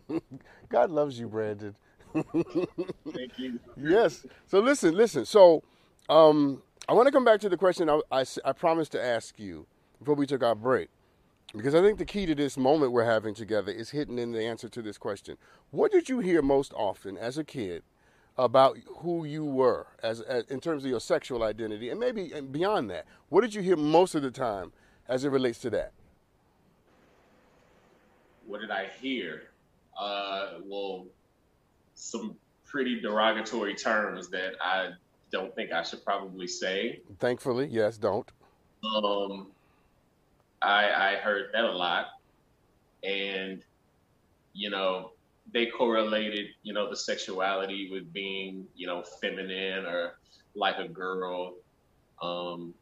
[0.69, 1.75] God loves you, Brandon.
[2.13, 3.59] Thank you.
[3.77, 4.25] Yes.
[4.47, 5.25] So listen, listen.
[5.25, 5.63] So
[6.09, 9.39] um, I want to come back to the question I, I, I promised to ask
[9.39, 9.65] you
[9.99, 10.89] before we took our break.
[11.55, 14.43] Because I think the key to this moment we're having together is hidden in the
[14.43, 15.35] answer to this question.
[15.71, 17.81] What did you hear most often as a kid
[18.39, 22.51] about who you were as, as, in terms of your sexual identity and maybe and
[22.51, 24.71] beyond that what did you hear most of the time
[25.09, 25.91] as it relates to that
[28.49, 29.43] what did i hear?
[29.99, 31.05] Uh, well
[31.95, 32.35] some
[32.65, 34.89] pretty derogatory terms that i
[35.31, 37.01] don't think i should probably say.
[37.19, 38.29] Thankfully yes don't.
[38.83, 39.47] Um
[40.61, 42.07] i i heard that a lot.
[43.03, 43.63] And
[44.53, 45.11] you know
[45.53, 50.17] they correlated, you know, the sexuality with being, you know, feminine or
[50.55, 51.55] like a girl,
[52.21, 52.73] um,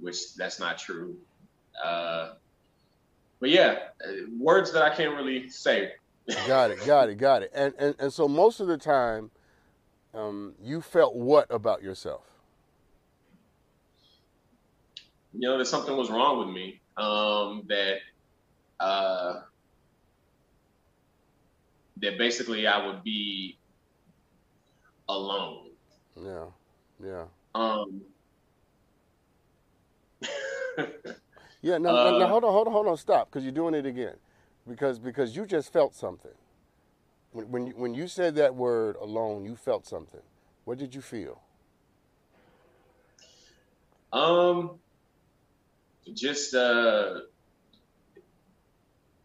[0.00, 1.16] which that's not true.
[1.82, 2.32] Uh,
[3.42, 3.78] but yeah,
[4.38, 5.90] words that I can't really say.
[6.46, 7.50] got it, got it, got it.
[7.52, 9.32] And and and so most of the time,
[10.14, 12.22] um, you felt what about yourself?
[15.32, 16.80] You know that something was wrong with me.
[16.96, 17.96] Um, that
[18.78, 19.40] uh,
[21.96, 23.58] that basically I would be
[25.08, 25.70] alone.
[26.16, 26.44] Yeah,
[27.04, 27.24] yeah.
[27.56, 28.02] Um.
[31.62, 31.78] yeah.
[31.78, 32.96] No, uh, no, no, hold on, hold on, hold on.
[32.96, 34.16] Stop, because you're doing it again,
[34.68, 36.32] because because you just felt something.
[37.32, 40.20] When when you, when you said that word alone, you felt something.
[40.64, 41.40] What did you feel?
[44.12, 44.78] Um,
[46.12, 47.20] just uh,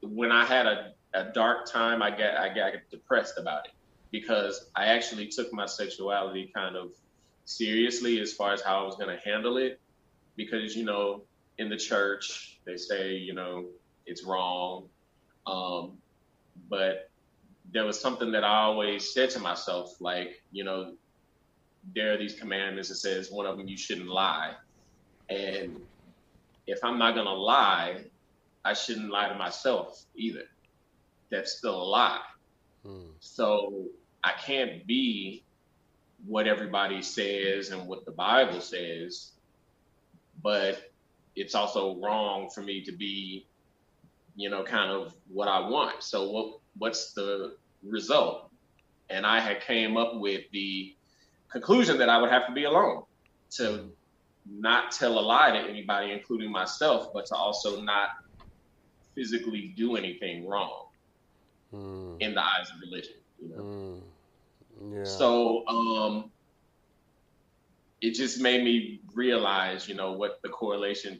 [0.01, 3.71] when I had a a dark time, I got I got depressed about it
[4.11, 6.91] because I actually took my sexuality kind of
[7.45, 9.79] seriously as far as how I was going to handle it.
[10.35, 11.23] Because you know,
[11.57, 13.65] in the church, they say you know
[14.05, 14.89] it's wrong,
[15.45, 15.97] um,
[16.69, 17.09] but
[17.73, 20.93] there was something that I always said to myself, like you know,
[21.95, 24.53] there are these commandments that says one of them you shouldn't lie,
[25.29, 25.81] and
[26.67, 28.05] if I'm not gonna lie,
[28.63, 30.43] I shouldn't lie to myself either
[31.29, 32.21] that's still a lie.
[32.85, 33.09] Hmm.
[33.19, 33.85] So
[34.23, 35.43] I can't be
[36.25, 39.31] what everybody says and what the Bible says,
[40.41, 40.86] but
[41.37, 43.45] it's also wrong for me to be,
[44.35, 46.03] you know, kind of what I want.
[46.03, 48.49] So what what's the result?
[49.09, 50.95] And I had came up with the
[51.49, 53.03] conclusion that I would have to be alone
[53.51, 53.89] to
[54.49, 58.09] not tell a lie to anybody, including myself, but to also not
[59.15, 60.87] physically do anything wrong
[61.73, 62.17] mm.
[62.19, 63.15] in the eyes of religion.
[63.41, 63.63] You know.
[63.63, 64.01] Mm.
[64.93, 65.03] Yeah.
[65.03, 66.31] So um,
[68.01, 71.19] it just made me realize, you know, what the correlation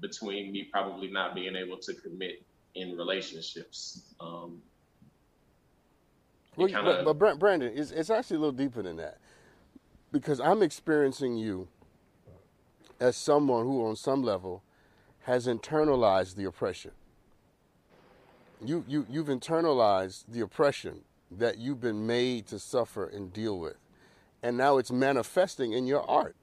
[0.00, 2.42] between me probably not being able to commit
[2.74, 4.02] in relationships.
[4.20, 4.60] Um,
[6.56, 7.02] well, kinda...
[7.04, 9.18] but, but Brandon, it's, it's actually a little deeper than that
[10.12, 11.68] because I'm experiencing you
[12.98, 14.62] as someone who, on some level,
[15.22, 16.92] has internalized the oppression
[18.64, 23.76] you, you, you've internalized the oppression that you've been made to suffer and deal with.
[24.42, 26.36] And now it's manifesting in your art,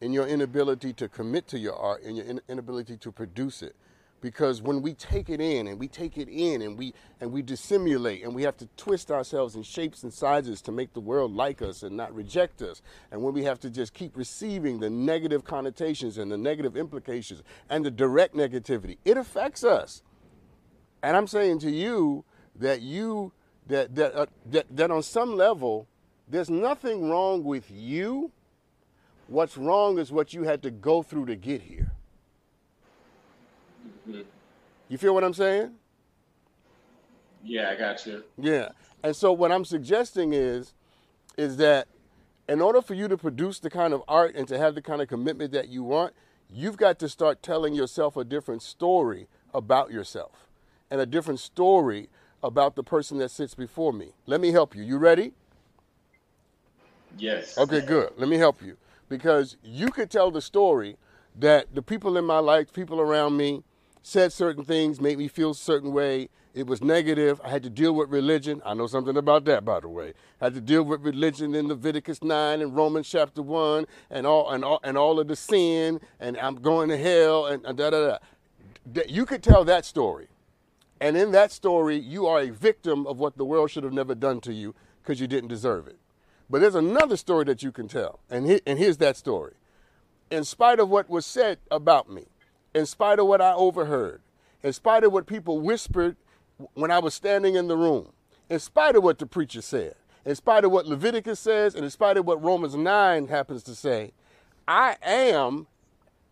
[0.00, 3.76] in your inability to commit to your art, in your inability to produce it.
[4.20, 7.40] Because when we take it in and we take it in and we and we
[7.40, 11.34] dissimulate and we have to twist ourselves in shapes and sizes to make the world
[11.34, 12.82] like us and not reject us.
[13.10, 17.42] And when we have to just keep receiving the negative connotations and the negative implications
[17.70, 20.02] and the direct negativity, it affects us.
[21.02, 22.24] And I'm saying to you
[22.56, 23.32] that you
[23.68, 25.88] that that uh, that, that on some level
[26.30, 28.30] there's nothing wrong with you.
[29.26, 31.92] What's wrong is what you had to go through to get here.
[34.08, 34.22] Mm-hmm.
[34.88, 35.72] You feel what I'm saying?
[37.44, 38.24] Yeah, I got you.
[38.38, 38.70] Yeah.
[39.02, 40.74] And so what I'm suggesting is
[41.36, 41.88] is that
[42.48, 45.00] in order for you to produce the kind of art and to have the kind
[45.00, 46.12] of commitment that you want,
[46.52, 50.48] you've got to start telling yourself a different story about yourself
[50.90, 52.08] and a different story
[52.42, 54.12] about the person that sits before me.
[54.26, 54.82] Let me help you.
[54.82, 55.32] You ready?
[57.18, 57.56] Yes.
[57.58, 58.10] Okay, good.
[58.16, 58.76] Let me help you.
[59.08, 60.96] Because you could tell the story
[61.36, 63.62] that the people in my life, people around me,
[64.02, 66.28] said certain things, made me feel a certain way.
[66.54, 67.40] It was negative.
[67.44, 68.60] I had to deal with religion.
[68.64, 70.14] I know something about that, by the way.
[70.40, 74.50] I had to deal with religion in Leviticus 9 and Romans chapter 1 and all,
[74.50, 77.90] and all, and all of the sin, and I'm going to hell, and, da da
[77.90, 79.02] da.
[79.06, 80.28] You could tell that story.
[81.00, 84.14] And in that story, you are a victim of what the world should have never
[84.14, 85.99] done to you because you didn't deserve it.
[86.50, 88.18] But there's another story that you can tell.
[88.28, 89.54] And, he, and here's that story.
[90.30, 92.26] In spite of what was said about me,
[92.74, 94.20] in spite of what I overheard,
[94.62, 96.16] in spite of what people whispered
[96.74, 98.12] when I was standing in the room,
[98.48, 99.94] in spite of what the preacher said,
[100.24, 103.74] in spite of what Leviticus says, and in spite of what Romans 9 happens to
[103.74, 104.12] say,
[104.66, 105.66] I am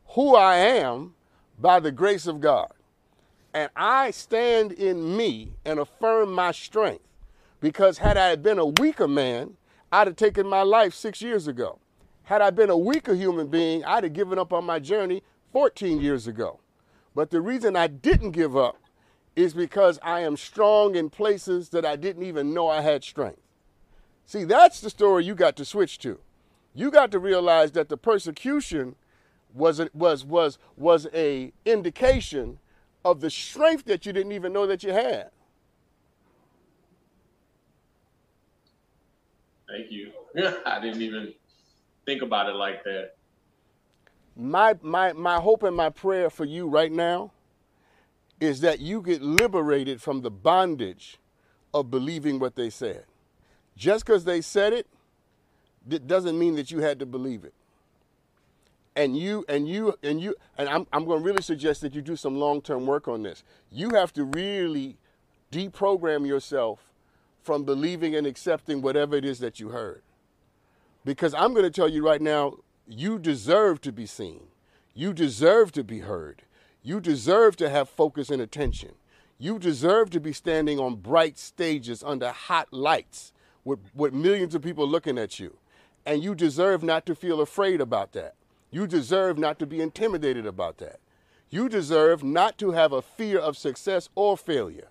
[0.08, 1.14] who I am
[1.60, 2.72] by the grace of God.
[3.54, 7.04] And I stand in me and affirm my strength.
[7.60, 9.56] Because had I been a weaker man,
[9.90, 11.78] I'd have taken my life six years ago.
[12.24, 15.22] Had I been a weaker human being, I'd have given up on my journey
[15.52, 16.60] 14 years ago.
[17.14, 18.76] But the reason I didn't give up
[19.34, 23.40] is because I am strong in places that I didn't even know I had strength.
[24.26, 26.18] See, that's the story you got to switch to.
[26.74, 28.96] You got to realize that the persecution
[29.54, 32.58] was a, was was was a indication
[33.04, 35.30] of the strength that you didn't even know that you had.
[39.68, 40.12] Thank you.
[40.66, 41.34] I didn't even
[42.06, 43.12] think about it like that.
[44.36, 47.32] My my my hope and my prayer for you right now
[48.40, 51.18] is that you get liberated from the bondage
[51.74, 53.04] of believing what they said.
[53.76, 54.86] Just because they said it,
[55.90, 57.54] it doesn't mean that you had to believe it.
[58.96, 62.02] And you and you and you and I'm I'm going to really suggest that you
[62.02, 63.44] do some long-term work on this.
[63.70, 64.96] You have to really
[65.52, 66.87] deprogram yourself
[67.48, 70.02] from believing and accepting whatever it is that you heard.
[71.02, 74.48] Because I'm going to tell you right now, you deserve to be seen.
[74.92, 76.42] You deserve to be heard.
[76.82, 78.90] You deserve to have focus and attention.
[79.38, 83.32] You deserve to be standing on bright stages under hot lights
[83.64, 85.56] with, with millions of people looking at you.
[86.04, 88.34] And you deserve not to feel afraid about that.
[88.70, 91.00] You deserve not to be intimidated about that.
[91.48, 94.88] You deserve not to have a fear of success or failure.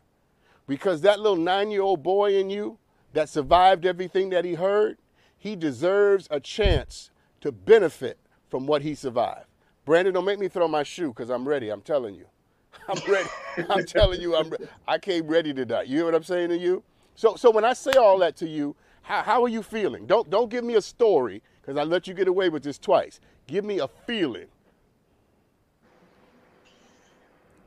[0.68, 2.78] Because that little nine year old boy in you
[3.14, 4.98] that survived everything that he heard,
[5.38, 7.10] he deserves a chance
[7.42, 9.46] to benefit from what he survived.
[9.86, 11.70] Brandon, don't make me throw my shoe because I'm ready.
[11.70, 12.26] I'm telling you.
[12.90, 13.30] I'm ready.
[13.70, 14.52] I'm telling you, I'm,
[14.88, 15.84] I came ready to die.
[15.84, 16.84] You hear what I'm saying to you?
[17.16, 20.06] So, so when I say all that to you, how, how are you feeling?
[20.06, 23.22] Don't, don't give me a story because I let you get away with this twice.
[23.48, 24.48] Give me a feeling.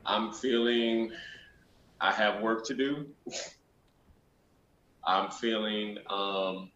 [0.05, 1.11] I'm feeling
[2.01, 3.05] I have work to do.
[5.05, 6.71] I'm feeling um,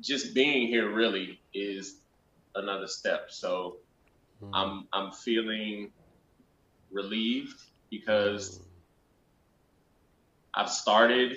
[0.00, 1.96] just being here really is
[2.54, 3.26] another step.
[3.30, 3.78] So
[4.42, 4.50] mm.
[4.54, 5.90] I'm I'm feeling
[6.92, 8.62] relieved because mm.
[10.54, 11.36] I've started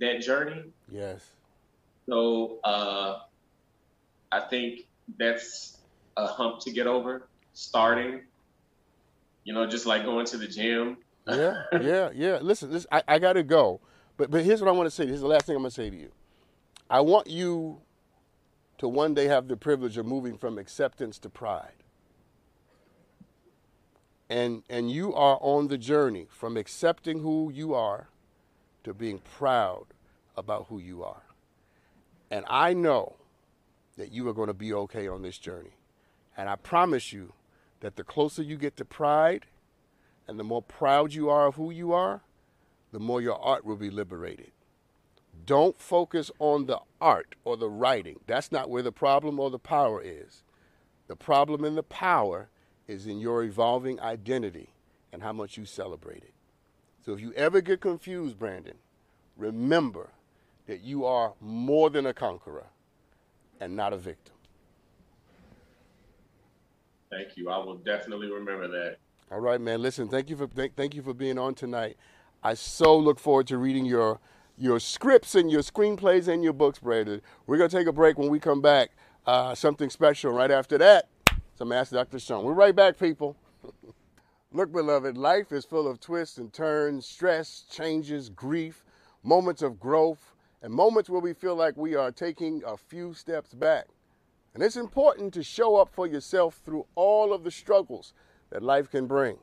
[0.00, 0.64] that journey.
[0.90, 1.24] Yes.
[2.08, 3.20] So uh,
[4.32, 4.80] I think
[5.18, 5.78] that's
[6.16, 7.28] a hump to get over.
[7.52, 8.22] Starting,
[9.44, 10.98] you know, just like going to the gym
[11.28, 12.38] yeah, yeah, yeah.
[12.40, 13.80] Listen, I, I got to go.
[14.16, 15.06] But, but here's what I want to say.
[15.06, 16.10] Here's the last thing I'm going to say to you.
[16.90, 17.80] I want you
[18.78, 21.72] to one day have the privilege of moving from acceptance to pride.
[24.30, 28.08] And, and you are on the journey from accepting who you are
[28.84, 29.86] to being proud
[30.36, 31.22] about who you are.
[32.30, 33.16] And I know
[33.96, 35.76] that you are going to be okay on this journey.
[36.36, 37.32] And I promise you
[37.80, 39.46] that the closer you get to pride,
[40.28, 42.20] and the more proud you are of who you are,
[42.92, 44.52] the more your art will be liberated.
[45.46, 48.20] Don't focus on the art or the writing.
[48.26, 50.42] That's not where the problem or the power is.
[51.06, 52.48] The problem and the power
[52.86, 54.74] is in your evolving identity
[55.12, 56.34] and how much you celebrate it.
[57.04, 58.76] So if you ever get confused, Brandon,
[59.36, 60.10] remember
[60.66, 62.66] that you are more than a conqueror
[63.60, 64.34] and not a victim.
[67.10, 67.48] Thank you.
[67.48, 68.98] I will definitely remember that.
[69.30, 69.82] All right, man.
[69.82, 71.98] Listen, thank you for thank, thank you for being on tonight.
[72.42, 74.20] I so look forward to reading your
[74.56, 77.20] your scripts and your screenplays and your books, Brandon.
[77.46, 78.90] We're gonna take a break when we come back.
[79.26, 81.08] Uh, something special right after that.
[81.56, 82.18] Some Ask Dr.
[82.18, 82.42] Sean.
[82.42, 83.36] We're right back, people.
[84.52, 88.82] Look, beloved, life is full of twists and turns, stress, changes, grief,
[89.22, 93.52] moments of growth, and moments where we feel like we are taking a few steps
[93.52, 93.88] back.
[94.54, 98.14] And it's important to show up for yourself through all of the struggles
[98.50, 99.38] that life can bring.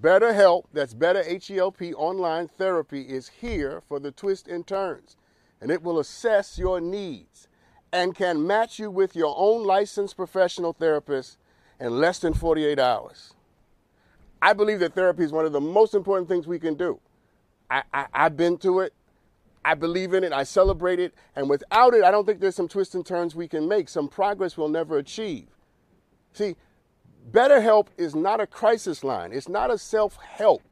[0.00, 5.16] Better Help, that's Better H-E-L-P online therapy is here for the twists and turns,
[5.60, 7.48] and it will assess your needs
[7.92, 11.38] and can match you with your own licensed professional therapist
[11.78, 13.34] in less than 48 hours.
[14.42, 17.00] I believe that therapy is one of the most important things we can do.
[17.70, 18.92] I, I, I've been to it.
[19.64, 20.32] I believe in it.
[20.32, 21.14] I celebrate it.
[21.34, 24.08] And without it, I don't think there's some twists and turns we can make, some
[24.08, 25.46] progress we'll never achieve.
[26.32, 26.56] See,
[27.30, 30.62] BetterHelp is not a crisis line, it's not a self help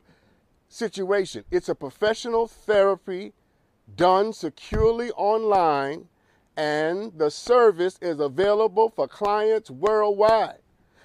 [0.69, 1.45] situation.
[1.51, 3.33] It's a professional therapy
[3.97, 6.09] done securely online,
[6.57, 10.59] and the service is available for clients worldwide.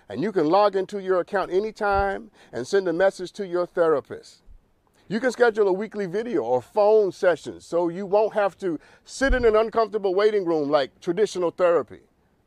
[0.09, 4.41] And you can log into your account anytime and send a message to your therapist.
[5.09, 9.33] You can schedule a weekly video or phone session so you won't have to sit
[9.33, 12.01] in an uncomfortable waiting room like traditional therapy.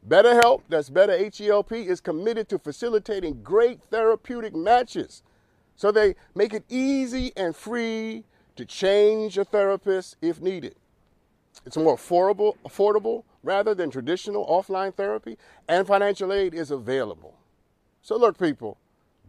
[0.06, 5.22] BetterHelp, that's Better H-E-L-P, is committed to facilitating great therapeutic matches.
[5.76, 8.24] So they make it easy and free
[8.56, 10.74] to change a therapist if needed.
[11.66, 15.36] It's more affordable, affordable rather than traditional offline therapy,
[15.68, 17.36] and financial aid is available.
[18.02, 18.78] So look, people,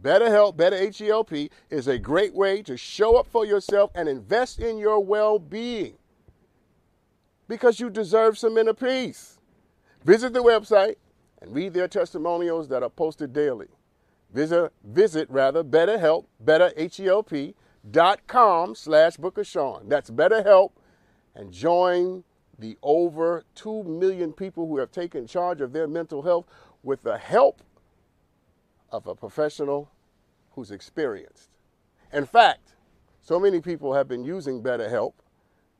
[0.02, 4.78] BetterHelp, Better H-E-L-P, is a great way to show up for yourself and invest in
[4.78, 5.94] your well-being
[7.48, 9.38] because you deserve some inner peace.
[10.04, 10.96] Visit the website
[11.40, 13.68] and read their testimonials that are posted daily.
[14.32, 17.54] Visit, visit rather, BetterHelp, Better H-E-L-P,
[17.90, 19.88] dot com slash Book of Sean.
[19.88, 20.70] That's BetterHelp,
[21.34, 22.24] and join
[22.58, 26.46] the over 2 million people who have taken charge of their mental health
[26.82, 27.62] with the help
[28.90, 29.90] of a professional
[30.52, 31.50] who's experienced.
[32.12, 32.74] In fact,
[33.20, 35.14] so many people have been using BetterHelp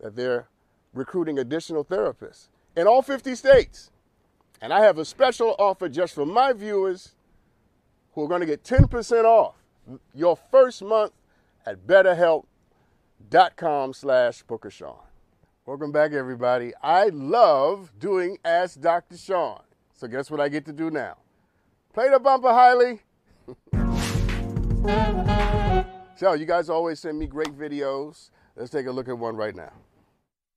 [0.00, 0.48] that they're
[0.92, 3.91] recruiting additional therapists in all 50 states.
[4.62, 7.16] And I have a special offer just for my viewers
[8.14, 9.56] who are going to get 10% off
[10.14, 11.10] your first month
[11.66, 15.00] at betterhelp.com slash Book of Sean.
[15.66, 16.72] Welcome back, everybody.
[16.80, 19.16] I love doing Ask Dr.
[19.16, 19.62] Sean.
[19.94, 21.16] So guess what I get to do now?
[21.92, 23.00] Play the bumper, Hiley.
[26.16, 28.30] so you guys always send me great videos.
[28.54, 29.72] Let's take a look at one right now.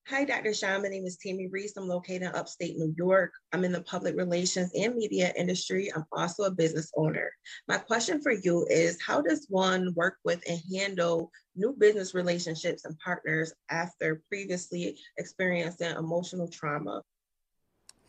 [0.07, 0.53] Hi, Dr.
[0.53, 0.83] Sean.
[0.83, 1.75] My name is Tammy Reese.
[1.77, 3.31] I'm located in upstate New York.
[3.51, 5.91] I'm in the public relations and media industry.
[5.95, 7.31] I'm also a business owner.
[7.67, 12.85] My question for you is How does one work with and handle new business relationships
[12.85, 17.01] and partners after previously experiencing emotional trauma?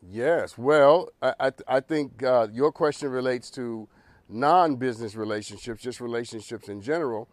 [0.07, 3.88] Yes, well, I, I, I think uh, your question relates to
[4.28, 7.26] non business relationships, just relationships in general,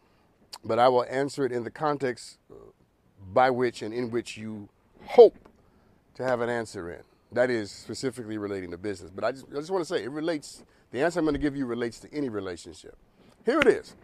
[0.64, 2.38] but I will answer it in the context
[3.32, 4.68] by which and in which you
[5.06, 5.38] hope
[6.16, 7.02] to have an answer in.
[7.32, 9.12] That is specifically relating to business.
[9.12, 11.40] But I just, I just want to say it relates, the answer I'm going to
[11.40, 12.96] give you relates to any relationship.
[13.46, 13.96] Here it is.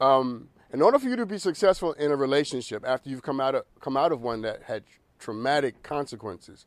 [0.00, 3.54] Um, in order for you to be successful in a relationship after you've come out
[3.54, 4.84] of, come out of one that had
[5.18, 6.66] traumatic consequences,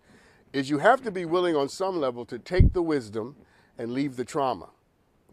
[0.51, 3.35] is you have to be willing on some level to take the wisdom
[3.77, 4.69] and leave the trauma.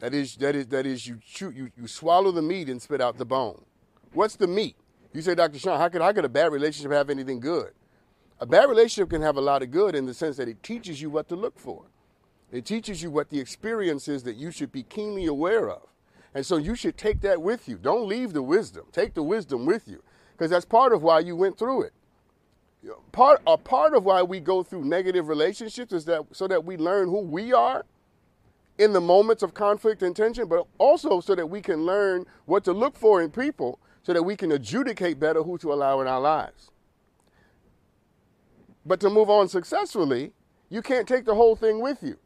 [0.01, 3.01] That is, that is, that is you, chew, you, you swallow the meat and spit
[3.01, 3.65] out the bone.
[4.13, 4.77] What's the meat?
[5.17, 5.59] You say, Dr.
[5.59, 7.73] Sean, how could, how could a bad relationship have anything good?
[8.39, 11.01] A bad relationship can have a lot of good in the sense that it teaches
[11.01, 11.87] you what to look for.
[12.53, 15.89] It teaches you what the experience is that you should be keenly aware of.
[16.35, 17.79] And so you should take that with you.
[17.79, 18.89] Don't leave the wisdom.
[18.93, 20.03] Take the wisdom with you
[20.33, 21.93] because that's part of why you went through it.
[23.13, 26.77] Part, a part of why we go through negative relationships is that so that we
[26.77, 27.87] learn who we are
[28.77, 32.65] in the moments of conflict and tension, but also so that we can learn what
[32.65, 36.07] to look for in people so that we can adjudicate better who to allow in
[36.07, 36.71] our lives.
[38.85, 40.33] But to move on successfully,
[40.69, 42.17] you can't take the whole thing with you.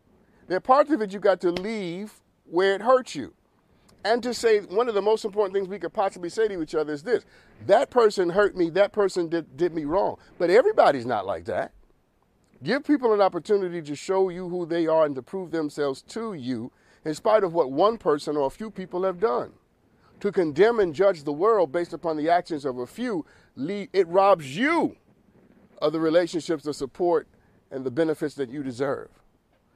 [0.47, 3.33] There are parts of it you got to leave where it hurts you.
[4.05, 6.75] And to say one of the most important things we could possibly say to each
[6.75, 7.25] other is this
[7.67, 10.19] that person hurt me, that person did, did me wrong.
[10.37, 11.73] But everybody's not like that.
[12.63, 16.35] Give people an opportunity to show you who they are and to prove themselves to
[16.35, 16.73] you
[17.07, 19.55] in spite of what one person or a few people have done
[20.21, 23.25] to condemn and judge the world based upon the actions of a few,
[23.57, 24.97] it robs you
[25.81, 27.27] of the relationships, the support,
[27.71, 29.09] and the benefits that you deserve.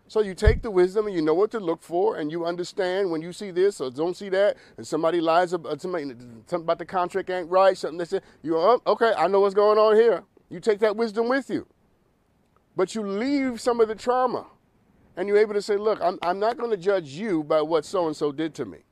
[0.06, 3.10] So you take the wisdom and you know what to look for, and you understand
[3.10, 6.04] when you see this or don't see that, and somebody lies about uh, somebody
[6.46, 9.54] something about the contract ain't right, something that said you oh, okay, I know what's
[9.54, 10.22] going on here.
[10.50, 11.66] You take that wisdom with you,
[12.76, 14.46] but you leave some of the trauma,
[15.16, 17.86] and you're able to say, look, I'm I'm not going to judge you by what
[17.86, 18.83] so and so did to me.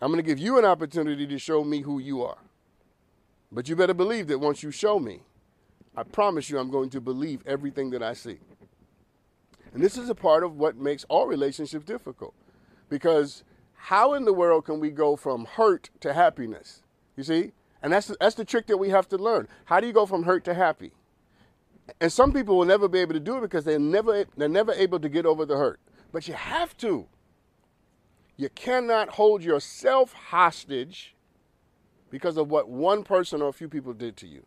[0.00, 2.38] I'm going to give you an opportunity to show me who you are.
[3.50, 5.22] But you better believe that once you show me,
[5.96, 8.38] I promise you I'm going to believe everything that I see.
[9.72, 12.34] And this is a part of what makes all relationships difficult.
[12.88, 13.44] Because
[13.74, 16.82] how in the world can we go from hurt to happiness?
[17.16, 17.52] You see?
[17.82, 19.48] And that's the, that's the trick that we have to learn.
[19.66, 20.92] How do you go from hurt to happy?
[22.00, 24.72] And some people will never be able to do it because they're never, they're never
[24.72, 25.80] able to get over the hurt.
[26.12, 27.06] But you have to.
[28.36, 31.14] You cannot hold yourself hostage
[32.10, 34.44] because of what one person or a few people did to you.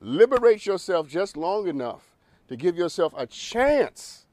[0.00, 2.14] Liberate yourself just long enough
[2.48, 4.26] to give yourself a chance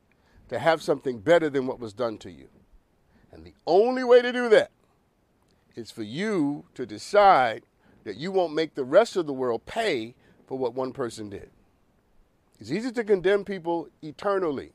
[0.49, 2.47] to have something better than what was done to you.
[3.31, 4.71] And the only way to do that
[5.75, 7.63] is for you to decide
[8.03, 10.13] that you won't make the rest of the world pay
[10.45, 11.49] for what one person did.
[12.59, 14.73] It's easy to condemn people eternally,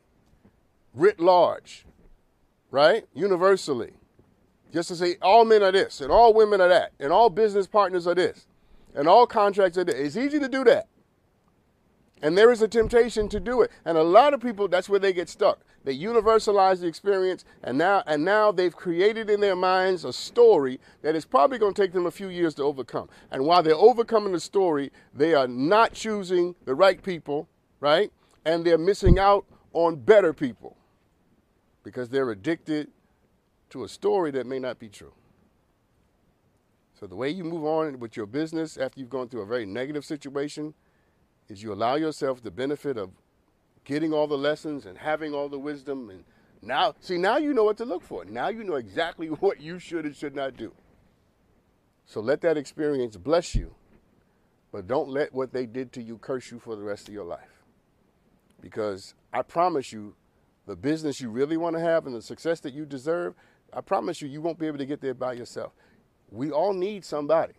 [0.95, 1.85] writ large,
[2.71, 3.07] right?
[3.15, 3.93] Universally.
[4.73, 7.66] Just to say all men are this, and all women are that, and all business
[7.66, 8.47] partners are this,
[8.95, 9.95] and all contracts are this.
[9.95, 10.89] It's easy to do that.
[12.21, 13.71] And there is a temptation to do it.
[13.85, 15.61] And a lot of people, that's where they get stuck.
[15.85, 20.81] They universalize the experience, and now and now they've created in their minds a story
[21.03, 23.09] that is probably going to take them a few years to overcome.
[23.31, 27.49] And while they're overcoming the story, they are not choosing the right people,
[27.81, 28.12] right?
[28.45, 30.77] And they're missing out on better people
[31.85, 32.89] because they're addicted
[33.71, 35.12] to a story that may not be true.
[36.99, 39.66] So the way you move on with your business after you've gone through a very
[39.66, 40.75] negative situation
[41.49, 43.11] is you allow yourself the benefit of
[43.85, 46.25] getting all the lessons and having all the wisdom and
[46.61, 48.25] now see now you know what to look for.
[48.25, 50.73] Now you know exactly what you should and should not do.
[52.05, 53.75] So let that experience bless you,
[54.73, 57.25] but don't let what they did to you curse you for the rest of your
[57.25, 57.62] life.
[58.61, 60.14] Because I promise you,
[60.66, 63.35] the business you really want to have and the success that you deserve,
[63.73, 65.73] I promise you, you won't be able to get there by yourself.
[66.31, 67.55] We all need somebody.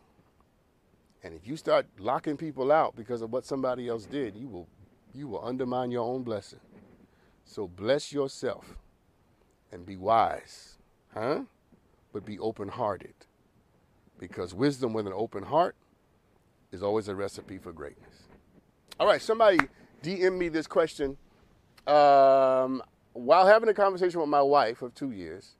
[1.24, 4.68] And if you start locking people out because of what somebody else did, you will
[5.14, 6.60] you will undermine your own blessing.
[7.44, 8.78] So bless yourself
[9.72, 10.78] and be wise,
[11.14, 11.42] huh?
[12.14, 13.16] But be open-hearted.
[14.20, 15.76] Because wisdom with an open heart
[16.72, 18.28] is always a recipe for greatness.
[19.00, 19.60] All right, somebody
[20.04, 21.18] DM me this question.
[21.88, 22.84] Um,
[23.14, 25.56] while having a conversation with my wife of two years,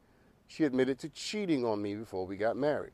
[0.50, 2.92] she admitted to cheating on me before we got married.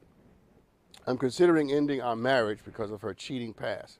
[1.07, 3.97] I'm considering ending our marriage because of her cheating past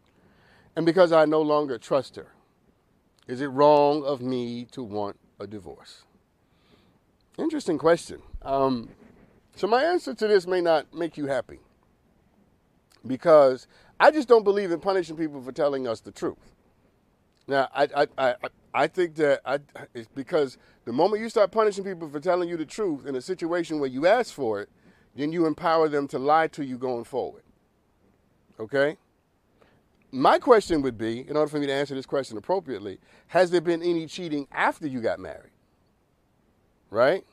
[0.75, 2.27] and because I no longer trust her.
[3.27, 6.03] Is it wrong of me to want a divorce?
[7.37, 8.21] Interesting question.
[8.41, 8.89] Um,
[9.55, 11.59] so, my answer to this may not make you happy
[13.07, 13.67] because
[13.99, 16.54] I just don't believe in punishing people for telling us the truth.
[17.47, 18.35] Now, I, I, I,
[18.73, 19.59] I think that I,
[19.93, 23.21] it's because the moment you start punishing people for telling you the truth in a
[23.21, 24.69] situation where you ask for it,
[25.15, 27.43] then you empower them to lie to you going forward.
[28.59, 28.97] Okay?
[30.11, 33.61] My question would be, in order for me to answer this question appropriately, has there
[33.61, 35.51] been any cheating after you got married?
[36.89, 37.25] Right?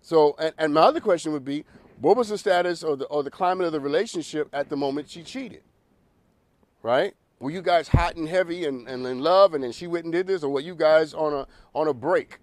[0.00, 1.64] So, and, and my other question would be,
[2.00, 5.08] what was the status or the, or the climate of the relationship at the moment
[5.08, 5.62] she cheated?
[6.82, 7.14] Right?
[7.44, 10.12] Were you guys hot and heavy and, and in love and then she went and
[10.14, 10.42] did this?
[10.42, 12.38] Or were you guys on a, on a break,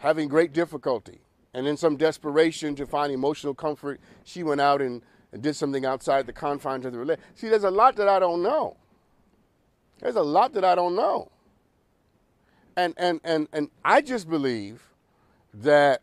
[0.00, 1.20] having great difficulty?
[1.54, 5.86] And in some desperation to find emotional comfort, she went out and, and did something
[5.86, 7.36] outside the confines of the relationship.
[7.36, 8.76] See, there's a lot that I don't know.
[10.00, 11.30] There's a lot that I don't know.
[12.76, 14.82] And, and, and, and I just believe
[15.62, 16.02] that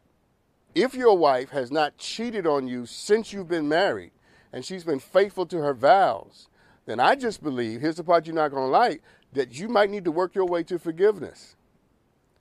[0.74, 4.12] if your wife has not cheated on you since you've been married
[4.54, 6.48] and she's been faithful to her vows,
[6.92, 9.90] then I just believe, here's the part you're not going to like, that you might
[9.90, 11.56] need to work your way to forgiveness.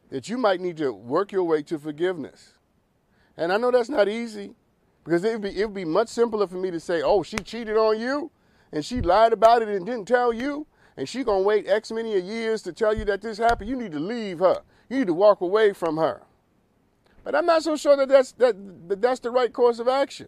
[0.09, 2.55] That you might need to work your way to forgiveness.
[3.37, 4.57] And I know that's not easy
[5.05, 8.01] because it'd be, it'd be much simpler for me to say, oh, she cheated on
[8.01, 8.33] you
[8.73, 12.21] and she lied about it and didn't tell you and she gonna wait X many
[12.21, 13.71] years to tell you that this happened.
[13.71, 14.63] You need to leave her.
[14.89, 16.23] You need to walk away from her.
[17.23, 18.57] But I'm not so sure that that's, that,
[18.89, 20.27] that that's the right course of action.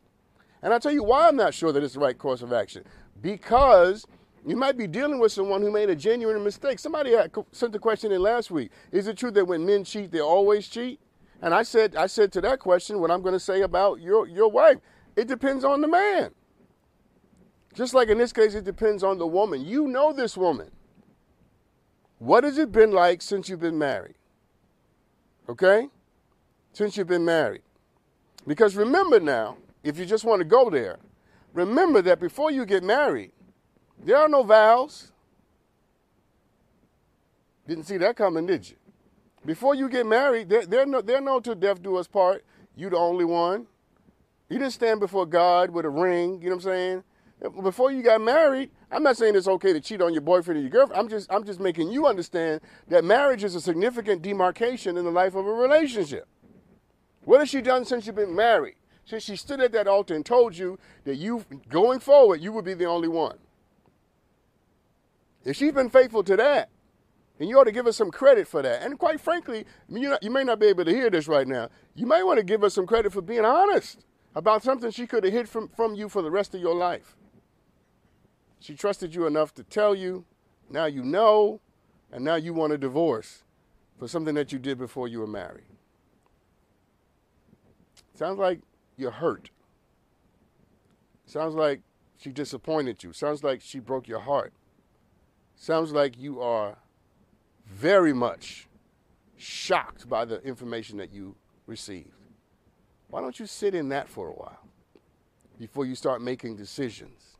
[0.62, 2.85] And I'll tell you why I'm not sure that it's the right course of action.
[3.23, 4.07] Because
[4.45, 6.79] you might be dealing with someone who made a genuine mistake.
[6.81, 7.16] Somebody
[7.53, 8.70] sent the question in last week.
[8.91, 11.01] Is it true that when men cheat, they always cheat?
[11.41, 14.27] And I said, I said to that question what I'm going to say about your,
[14.27, 14.79] your wife.
[15.16, 16.33] It depends on the man.
[17.75, 19.64] Just like in this case, it depends on the woman.
[19.64, 20.70] You know this woman.
[22.18, 24.14] What has it been like since you've been married?
[25.49, 25.89] Okay?
[26.73, 27.62] Since you've been married.
[28.47, 30.99] Because remember now, if you just want to go there,
[31.53, 33.32] remember that before you get married,
[34.05, 35.12] there are no vows.
[37.66, 38.76] Didn't see that coming, did you?
[39.44, 42.44] Before you get married, they're, they're, no, they're known to death do us part.
[42.76, 43.66] You the only one.
[44.48, 47.05] You didn't stand before God with a ring, you know what I'm saying?
[47.62, 50.61] Before you got married, I'm not saying it's okay to cheat on your boyfriend or
[50.61, 51.00] your girlfriend.
[51.00, 55.11] I'm just I'm just making you understand that marriage is a significant demarcation in the
[55.11, 56.28] life of a relationship.
[57.24, 58.76] What has she done since you've been married?
[59.05, 62.64] Since she stood at that altar and told you that you going forward, you would
[62.64, 63.38] be the only one.
[65.44, 66.68] If she's been faithful to that,
[67.42, 68.82] and you ought to give us some credit for that.
[68.82, 71.70] And quite frankly, you, know, you may not be able to hear this right now.
[71.94, 74.05] You may want to give us some credit for being honest
[74.36, 77.16] about something she could have hid from, from you for the rest of your life.
[78.61, 80.24] She trusted you enough to tell you.
[80.70, 81.61] Now you know,
[82.12, 83.42] and now you want a divorce
[83.98, 85.64] for something that you did before you were married.
[88.14, 88.61] Sounds like
[88.97, 89.51] you're hurt.
[91.26, 91.80] Sounds like
[92.18, 93.12] she disappointed you.
[93.12, 94.53] Sounds like she broke your heart.
[95.57, 96.76] Sounds like you are
[97.66, 98.68] very much
[99.36, 101.34] shocked by the information that you
[101.66, 102.11] received.
[103.09, 104.66] Why don't you sit in that for a while
[105.59, 107.36] before you start making decisions?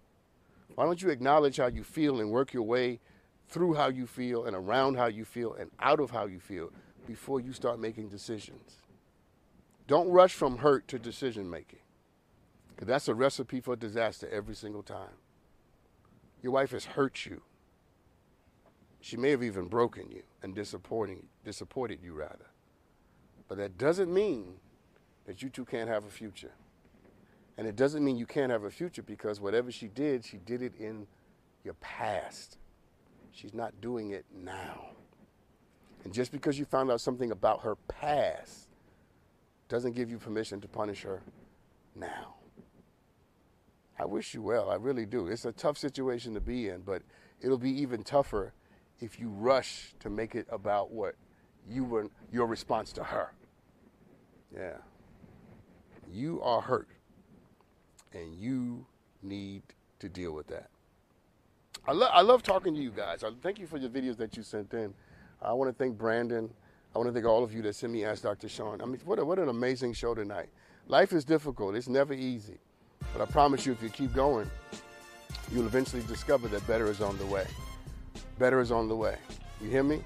[0.75, 3.01] Why don't you acknowledge how you feel and work your way
[3.49, 6.71] through how you feel and around how you feel and out of how you feel
[7.07, 8.82] before you start making decisions?
[9.87, 11.81] Don't rush from hurt to decision making.
[12.81, 15.15] That's a recipe for disaster every single time.
[16.43, 17.43] Your wife has hurt you.
[19.01, 22.47] She may have even broken you and disappointing, disappointed you, rather.
[23.49, 24.55] But that doesn't mean
[25.27, 26.53] that you two can't have a future.
[27.57, 30.63] And it doesn't mean you can't have a future because whatever she did, she did
[30.63, 31.07] it in
[31.63, 32.59] your past.
[33.31, 34.87] She's not doing it now.
[36.05, 38.69] And just because you found out something about her past
[39.73, 41.23] doesn't give you permission to punish her
[41.97, 42.35] now.
[43.99, 44.69] I wish you well.
[44.69, 45.29] I really do.
[45.29, 47.01] It's a tough situation to be in, but
[47.41, 48.53] it'll be even tougher
[49.01, 51.15] if you rush to make it about what
[51.67, 53.33] you were your response to her.
[54.55, 54.77] Yeah.
[56.07, 56.89] You are hurt
[58.13, 58.85] and you
[59.23, 59.63] need
[60.01, 60.69] to deal with that.
[61.87, 63.25] I, lo- I love talking to you guys.
[63.25, 64.93] I thank you for your videos that you sent in.
[65.41, 66.51] I want to thank Brandon.
[66.95, 68.49] I want to thank all of you that sent me Ask Dr.
[68.49, 68.83] Sean.
[68.83, 70.49] I mean, what, a, what an amazing show tonight.
[70.89, 71.75] Life is difficult.
[71.75, 72.59] It's never easy.
[73.15, 74.51] But I promise you, if you keep going,
[75.51, 77.47] you'll eventually discover that better is on the way.
[78.39, 79.17] Better is on the way.
[79.63, 80.03] You hear me?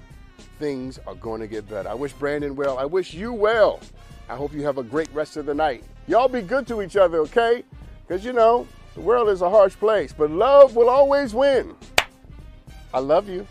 [0.59, 1.89] Things are going to get better.
[1.89, 2.77] I wish Brandon well.
[2.77, 3.81] I wish you well.
[4.29, 5.83] I hope you have a great rest of the night.
[6.07, 7.63] Y'all be good to each other, okay?
[8.07, 8.65] Because, you know,
[8.95, 11.75] the world is a harsh place, but love will always win.
[12.93, 13.45] I love you.